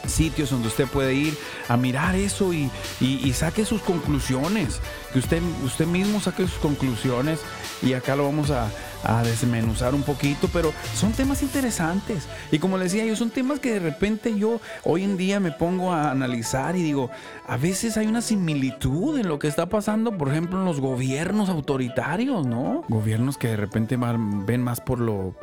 sitios 0.07 0.49
donde 0.49 0.69
usted 0.69 0.87
puede 0.87 1.13
ir 1.13 1.37
a 1.67 1.77
mirar 1.77 2.15
eso 2.15 2.53
y, 2.53 2.71
y, 2.99 3.33
saque 3.33 3.65
sus 3.65 3.81
conclusiones. 3.81 4.79
Que 5.13 5.19
usted, 5.19 5.41
usted 5.63 5.85
mismo 5.85 6.19
saque 6.19 6.43
sus 6.43 6.59
conclusiones 6.59 7.39
y 7.81 7.93
acá 7.93 8.15
lo 8.15 8.25
vamos 8.25 8.51
a, 8.51 8.69
a 9.03 9.23
desmenuzar 9.23 9.93
un 9.95 10.03
poquito, 10.03 10.49
pero 10.51 10.73
son 10.95 11.11
temas 11.11 11.41
interesantes. 11.41 12.27
Y 12.51 12.59
como 12.59 12.77
les 12.77 12.91
decía 12.91 13.05
yo, 13.05 13.15
son 13.15 13.29
temas 13.29 13.59
que 13.59 13.73
de 13.73 13.79
repente 13.79 14.37
yo 14.37 14.59
hoy 14.83 15.03
en 15.03 15.17
día 15.17 15.39
me 15.39 15.51
pongo 15.51 15.93
a 15.93 16.11
analizar 16.11 16.75
y 16.75 16.83
digo, 16.83 17.09
a 17.47 17.57
veces 17.57 17.97
hay 17.97 18.07
una 18.07 18.21
similitud 18.21 19.17
en 19.17 19.27
lo 19.27 19.39
que 19.39 19.47
está 19.47 19.67
pasando, 19.67 20.17
por 20.17 20.29
ejemplo, 20.29 20.59
en 20.59 20.65
los 20.65 20.79
gobiernos 20.79 21.49
autoritarios, 21.49 22.45
¿no? 22.45 22.83
Gobiernos 22.89 23.37
que 23.37 23.49
de 23.49 23.57
repente 23.57 23.97
ven 23.97 24.61
más 24.61 24.81
por 24.81 24.99
lo 24.99 25.35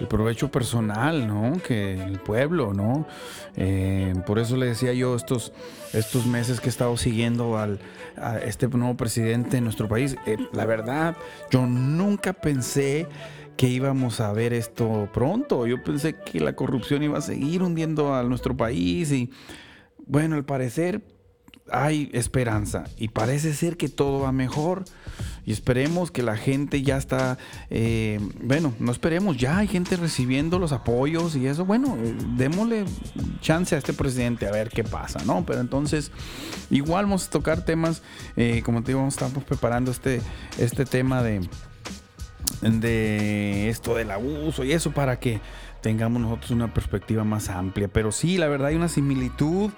el 0.00 0.08
provecho 0.08 0.50
personal, 0.50 1.26
¿no? 1.26 1.60
Que 1.66 1.94
el 1.94 2.18
pueblo, 2.18 2.72
¿no? 2.72 3.06
Eh, 3.56 4.14
por 4.26 4.38
eso 4.38 4.56
le 4.56 4.66
decía 4.66 4.92
yo 4.92 5.14
estos, 5.14 5.52
estos 5.92 6.26
meses 6.26 6.60
que 6.60 6.66
he 6.66 6.70
estado 6.70 6.96
siguiendo 6.96 7.58
al, 7.58 7.78
a 8.16 8.38
este 8.38 8.68
nuevo 8.68 8.96
presidente 8.96 9.58
en 9.58 9.64
nuestro 9.64 9.88
país, 9.88 10.16
eh, 10.26 10.38
la 10.52 10.66
verdad, 10.66 11.16
yo 11.50 11.66
nunca 11.66 12.32
pensé 12.32 13.06
que 13.56 13.68
íbamos 13.68 14.20
a 14.20 14.32
ver 14.32 14.52
esto 14.52 15.08
pronto. 15.12 15.66
Yo 15.66 15.82
pensé 15.82 16.16
que 16.16 16.40
la 16.40 16.56
corrupción 16.56 17.02
iba 17.02 17.18
a 17.18 17.22
seguir 17.22 17.62
hundiendo 17.62 18.14
a 18.14 18.22
nuestro 18.24 18.56
país 18.56 19.12
y 19.12 19.30
bueno, 20.06 20.36
al 20.36 20.44
parecer 20.44 21.02
hay 21.70 22.10
esperanza 22.12 22.84
y 22.96 23.08
parece 23.08 23.54
ser 23.54 23.76
que 23.76 23.88
todo 23.88 24.20
va 24.20 24.32
mejor 24.32 24.84
y 25.44 25.52
esperemos 25.52 26.10
que 26.10 26.22
la 26.22 26.36
gente 26.36 26.82
ya 26.82 26.96
está, 26.96 27.38
eh, 27.70 28.20
bueno, 28.42 28.74
no 28.78 28.92
esperemos, 28.92 29.36
ya 29.36 29.58
hay 29.58 29.66
gente 29.66 29.96
recibiendo 29.96 30.58
los 30.58 30.72
apoyos 30.72 31.34
y 31.36 31.46
eso, 31.46 31.64
bueno, 31.64 31.96
eh, 32.00 32.14
démosle 32.36 32.84
chance 33.40 33.74
a 33.74 33.78
este 33.78 33.92
presidente 33.92 34.46
a 34.46 34.52
ver 34.52 34.68
qué 34.68 34.84
pasa, 34.84 35.20
¿no? 35.24 35.44
Pero 35.44 35.60
entonces, 35.60 36.12
igual 36.70 37.06
vamos 37.06 37.26
a 37.26 37.30
tocar 37.30 37.64
temas, 37.64 38.02
eh, 38.36 38.62
como 38.64 38.82
te 38.82 38.92
digo, 38.92 39.06
estamos 39.06 39.42
preparando 39.44 39.90
este, 39.90 40.20
este 40.58 40.84
tema 40.84 41.22
de, 41.22 41.40
de 42.60 43.68
esto 43.68 43.94
del 43.94 44.10
abuso 44.10 44.64
y 44.64 44.72
eso 44.72 44.92
para 44.92 45.18
que 45.18 45.40
tengamos 45.82 46.22
nosotros 46.22 46.52
una 46.52 46.72
perspectiva 46.72 47.24
más 47.24 47.48
amplia. 47.50 47.88
Pero 47.88 48.12
sí, 48.12 48.38
la 48.38 48.48
verdad 48.48 48.68
hay 48.68 48.76
una 48.76 48.88
similitud 48.88 49.70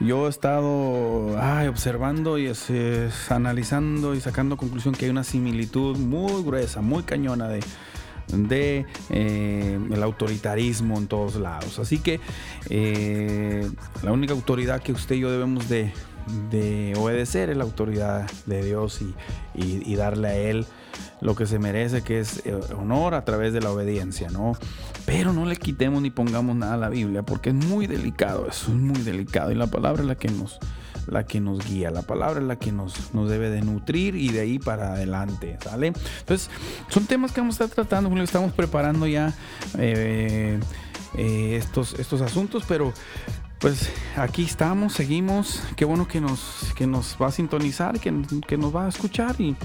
yo 0.00 0.26
he 0.26 0.30
estado 0.30 1.36
observando 1.68 2.38
y 2.38 2.52
analizando 3.30 4.14
y 4.14 4.20
sacando 4.20 4.56
conclusión 4.56 4.94
que 4.94 5.06
hay 5.06 5.10
una 5.10 5.24
similitud 5.24 5.96
muy 5.96 6.44
gruesa, 6.44 6.80
muy 6.80 7.02
cañona 7.02 7.48
de, 7.48 7.60
de 8.28 8.86
eh, 9.10 9.78
el 9.90 10.02
autoritarismo 10.02 10.98
en 10.98 11.08
todos 11.08 11.34
lados. 11.34 11.80
Así 11.80 11.98
que 11.98 12.20
eh, 12.70 13.68
la 14.04 14.12
única 14.12 14.34
autoridad 14.34 14.82
que 14.82 14.92
usted 14.92 15.16
y 15.16 15.20
yo 15.20 15.32
debemos 15.32 15.68
de, 15.68 15.92
obedecer 16.96 17.50
es 17.50 17.56
la 17.56 17.64
autoridad 17.64 18.30
de 18.46 18.64
Dios 18.64 19.00
y 19.54 19.94
darle 19.96 20.28
a 20.28 20.34
Él 20.36 20.66
lo 21.20 21.34
que 21.34 21.46
se 21.46 21.58
merece, 21.58 22.02
que 22.02 22.20
es 22.20 22.42
eh, 22.46 22.54
honor 22.76 23.14
a 23.14 23.24
través 23.24 23.52
de 23.52 23.60
la 23.60 23.70
obediencia, 23.70 24.30
¿no? 24.30 24.52
Pero 25.04 25.32
no 25.32 25.46
le 25.46 25.56
quitemos 25.56 26.02
ni 26.02 26.10
pongamos 26.10 26.54
nada 26.56 26.74
a 26.74 26.76
la 26.76 26.88
Biblia, 26.88 27.22
porque 27.22 27.50
es 27.50 27.54
muy 27.54 27.86
delicado, 27.86 28.46
eso 28.48 28.70
es 28.70 28.78
muy 28.78 29.00
delicado. 29.02 29.50
Y 29.50 29.54
la 29.54 29.66
palabra 29.66 30.02
es 30.02 30.08
la 30.08 30.14
que 30.14 30.28
nos, 30.28 30.58
la 31.06 31.24
que 31.24 31.40
nos 31.40 31.66
guía, 31.66 31.90
la 31.90 32.02
palabra 32.02 32.40
es 32.40 32.46
la 32.46 32.56
que 32.56 32.72
nos, 32.72 33.14
nos 33.14 33.28
debe 33.28 33.50
de 33.50 33.62
nutrir 33.62 34.14
y 34.14 34.28
de 34.28 34.40
ahí 34.40 34.58
para 34.58 34.92
adelante, 34.92 35.58
¿sale? 35.62 35.88
Entonces, 36.20 36.50
son 36.88 37.06
temas 37.06 37.32
que 37.32 37.40
vamos 37.40 37.60
a 37.60 37.64
estar 37.64 37.84
tratando, 37.84 38.22
estamos 38.22 38.52
preparando 38.52 39.06
ya 39.06 39.34
eh, 39.78 40.60
eh, 41.16 41.56
estos, 41.56 41.98
estos 41.98 42.20
asuntos, 42.20 42.64
pero 42.68 42.92
pues 43.58 43.90
aquí 44.16 44.44
estamos, 44.44 44.92
seguimos. 44.92 45.62
Qué 45.76 45.84
bueno 45.84 46.06
que 46.06 46.20
nos, 46.20 46.72
que 46.74 46.86
nos 46.86 47.16
va 47.20 47.28
a 47.28 47.32
sintonizar, 47.32 47.98
que, 48.00 48.12
que 48.46 48.56
nos 48.56 48.74
va 48.74 48.86
a 48.86 48.88
escuchar 48.88 49.40
y 49.40 49.56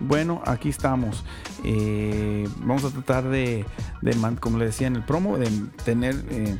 bueno, 0.00 0.42
aquí 0.44 0.68
estamos. 0.68 1.24
Eh, 1.64 2.48
vamos 2.58 2.84
a 2.84 2.90
tratar 2.90 3.28
de, 3.28 3.64
como 4.40 4.58
le 4.58 4.66
decía 4.66 4.86
en 4.86 4.96
el 4.96 5.04
promo, 5.04 5.38
de 5.38 5.48
tener 5.84 6.14
eh, 6.30 6.56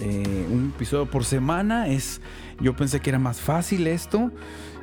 eh, 0.00 0.46
un 0.50 0.72
episodio 0.74 1.06
por 1.06 1.24
semana. 1.24 1.88
Es, 1.88 2.20
yo 2.60 2.74
pensé 2.74 3.00
que 3.00 3.10
era 3.10 3.18
más 3.18 3.40
fácil 3.40 3.86
esto. 3.86 4.32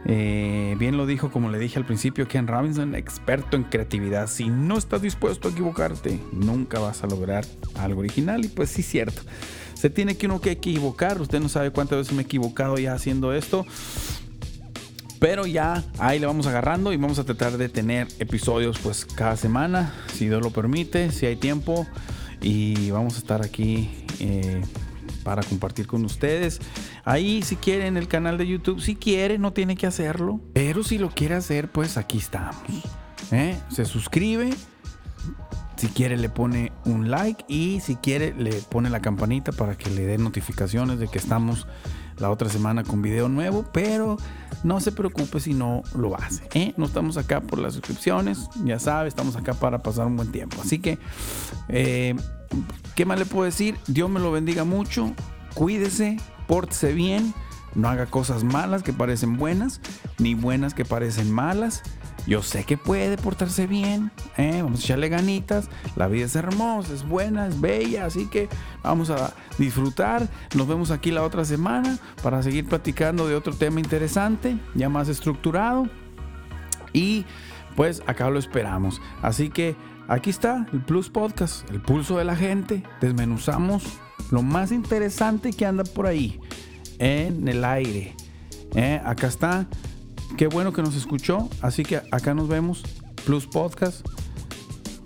bien 0.06 0.98
lo 0.98 1.06
dijo, 1.06 1.30
como 1.32 1.50
le 1.50 1.60
dije 1.60 1.78
al 1.78 1.86
principio, 1.86 2.28
Ken 2.28 2.48
Robinson, 2.48 2.96
experto 2.96 3.58
en 3.58 3.64
creatividad. 3.64 4.28
Si 4.28 4.50
no 4.50 4.78
estás 4.78 5.02
dispuesto 5.02 5.50
a 5.50 5.52
equivocarte, 5.52 6.20
nunca 6.32 6.80
vas 6.80 7.04
a 7.04 7.08
lograr 7.08 7.46
algo 7.76 8.00
original. 8.00 8.46
Y 8.46 8.48
pues 8.48 8.70
sí, 8.70 8.82
cierto. 8.82 9.24
Se 9.80 9.90
tiene 9.90 10.18
que 10.18 10.26
uno 10.26 10.42
que 10.42 10.52
equivocar. 10.52 11.22
Usted 11.22 11.40
no 11.40 11.48
sabe 11.48 11.72
cuántas 11.72 12.00
veces 12.00 12.14
me 12.14 12.24
he 12.24 12.26
equivocado 12.26 12.78
ya 12.78 12.94
haciendo 12.94 13.34
esto. 13.34 13.66
Pero 15.20 15.46
ya 15.48 15.86
ahí 16.00 16.20
le 16.20 16.26
vamos 16.26 16.48
agarrando 16.48 16.92
y 16.92 16.98
vamos 16.98 17.18
a 17.18 17.24
tratar 17.24 17.58
de 17.58 17.70
tener 17.70 18.10
episodios 18.20 18.78
pues 18.80 19.06
cada 19.06 19.38
semana, 19.38 19.94
si 20.14 20.28
Dios 20.28 20.42
lo 20.42 20.52
permite, 20.52 21.14
si 21.14 21.28
hay 21.28 21.38
tiempo. 21.38 21.88
Y 22.42 22.92
vamos 22.92 23.16
a 23.16 23.20
estar 23.20 23.42
aquí 23.42 23.90
eh, 24.20 24.62
para 25.24 25.44
compartir 25.44 25.88
con 25.88 26.04
ustedes. 26.04 26.60
Ahí 27.06 27.42
si 27.42 27.56
quieren 27.56 27.96
el 27.96 28.10
canal 28.10 28.38
de 28.38 28.48
YouTube, 28.48 28.82
si 28.82 28.98
quiere, 28.98 29.38
no 29.38 29.54
tiene 29.54 29.78
que 29.78 29.88
hacerlo. 29.88 30.42
Pero 30.52 30.84
si 30.84 30.98
lo 30.98 31.10
quiere 31.10 31.36
hacer, 31.36 31.72
pues 31.72 31.96
aquí 31.96 32.18
estamos. 32.18 32.58
¿eh? 33.32 33.58
Se 33.70 33.86
suscribe. 33.86 34.50
Si 35.80 35.88
quiere 35.88 36.18
le 36.18 36.28
pone 36.28 36.74
un 36.84 37.10
like 37.10 37.46
y 37.48 37.80
si 37.80 37.96
quiere 37.96 38.34
le 38.34 38.52
pone 38.52 38.90
la 38.90 39.00
campanita 39.00 39.54
para 39.54 39.78
que 39.78 39.90
le 39.90 40.06
den 40.06 40.26
notificaciones 40.26 41.00
de 41.00 41.08
que 41.08 41.18
estamos 41.18 41.68
la 42.18 42.30
otra 42.30 42.50
semana 42.50 42.84
con 42.84 43.02
video 43.02 43.30
nuevo, 43.30 43.64
pero 43.72 44.18
no 44.66 44.82
se 44.82 44.92
preocupe 44.92 45.40
si 45.40 45.54
no 45.54 45.84
lo 45.96 46.18
hace. 46.18 46.44
¿eh? 46.54 46.74
No 46.76 46.84
estamos 46.84 47.16
acá 47.16 47.40
por 47.40 47.60
las 47.60 47.76
suscripciones, 47.76 48.50
ya 48.66 48.78
sabe, 48.78 49.08
estamos 49.08 49.38
acá 49.38 49.54
para 49.54 49.82
pasar 49.82 50.06
un 50.06 50.18
buen 50.18 50.34
tiempo. 50.34 50.58
Así 50.62 50.80
que, 50.80 51.00
eh, 51.70 52.14
¿qué 52.96 53.06
más 53.06 53.18
le 53.18 53.26
puedo 53.26 53.46
decir? 53.46 53.78
Dios 53.88 54.10
me 54.10 54.20
lo 54.20 54.34
bendiga 54.34 54.66
mucho, 54.66 55.14
cuídese, 55.54 56.18
pórtese 56.46 56.92
bien, 56.92 57.34
no 57.74 57.88
haga 57.88 58.06
cosas 58.06 58.44
malas 58.44 58.84
que 58.84 58.92
parecen 58.92 59.38
buenas, 59.38 59.80
ni 60.18 60.34
buenas 60.34 60.74
que 60.74 60.84
parecen 60.84 61.32
malas. 61.32 61.84
Yo 62.28 62.44
sé 62.44 62.64
que 62.64 62.78
puede 62.78 63.18
portarse 63.18 63.66
bien, 63.66 64.12
¿eh? 64.38 64.62
vamos 64.62 64.82
a 64.82 64.84
echarle 64.84 65.10
ganitas. 65.10 65.70
La 65.96 66.08
vida 66.08 66.26
es 66.26 66.36
hermosa, 66.36 66.94
es 66.94 67.08
buena, 67.08 67.48
es 67.48 67.60
bella, 67.60 68.06
así 68.06 68.28
que 68.28 68.50
vamos 68.84 69.10
a 69.10 69.34
disfrutar. 69.58 70.28
Nos 70.56 70.68
vemos 70.68 70.92
aquí 70.92 71.12
la 71.12 71.24
otra 71.24 71.46
semana 71.46 71.98
para 72.22 72.44
seguir 72.44 72.68
platicando 72.68 73.28
de 73.28 73.36
otro 73.36 73.54
tema 73.54 73.80
interesante, 73.80 74.58
ya 74.76 74.90
más 74.90 75.10
estructurado. 75.10 75.88
Y 76.94 77.26
pues 77.76 78.04
acá 78.08 78.30
lo 78.30 78.40
esperamos. 78.40 79.02
Así 79.22 79.50
que 79.50 79.76
aquí 80.08 80.30
está 80.30 80.68
el 80.74 80.82
Plus 80.82 81.10
Podcast, 81.10 81.70
el 81.72 81.82
pulso 81.82 82.18
de 82.18 82.26
la 82.26 82.36
gente. 82.36 82.84
Desmenuzamos 83.02 83.84
lo 84.32 84.44
más 84.44 84.72
interesante 84.72 85.52
que 85.52 85.66
anda 85.66 85.84
por 85.84 86.06
ahí 86.06 86.40
en 87.00 87.48
el 87.48 87.64
aire. 87.64 88.16
¿eh? 88.76 89.02
Acá 89.04 89.28
está 89.28 89.68
Qué 90.38 90.48
bueno 90.48 90.74
que 90.74 90.82
nos 90.82 90.96
escuchó. 90.96 91.50
Así 91.62 91.84
que 91.84 92.02
acá 92.12 92.34
nos 92.34 92.48
vemos. 92.48 92.84
Plus 93.26 93.46
Podcast. 93.48 94.06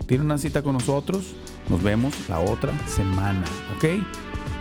Tiene 0.06 0.24
una 0.24 0.38
cita 0.38 0.62
con 0.62 0.74
nosotros. 0.74 1.34
Nos 1.68 1.82
vemos 1.82 2.14
la 2.28 2.40
otra 2.40 2.72
semana. 2.86 3.44
¿Ok? 3.76 4.02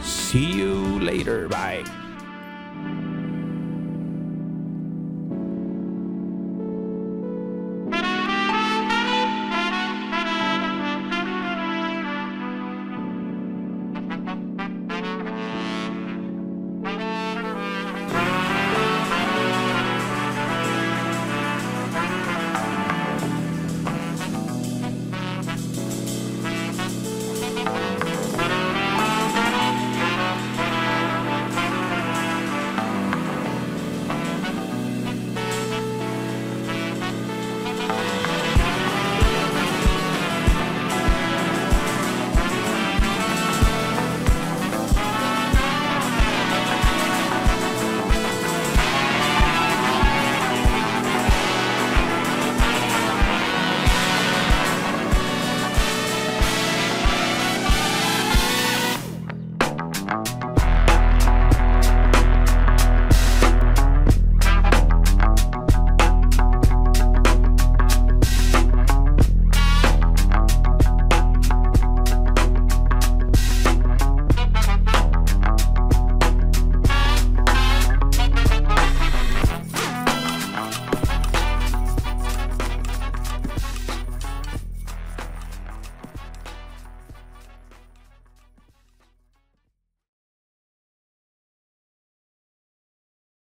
See 0.03 0.59
you 0.59 0.99
later. 0.99 1.47
Bye. 1.47 2.02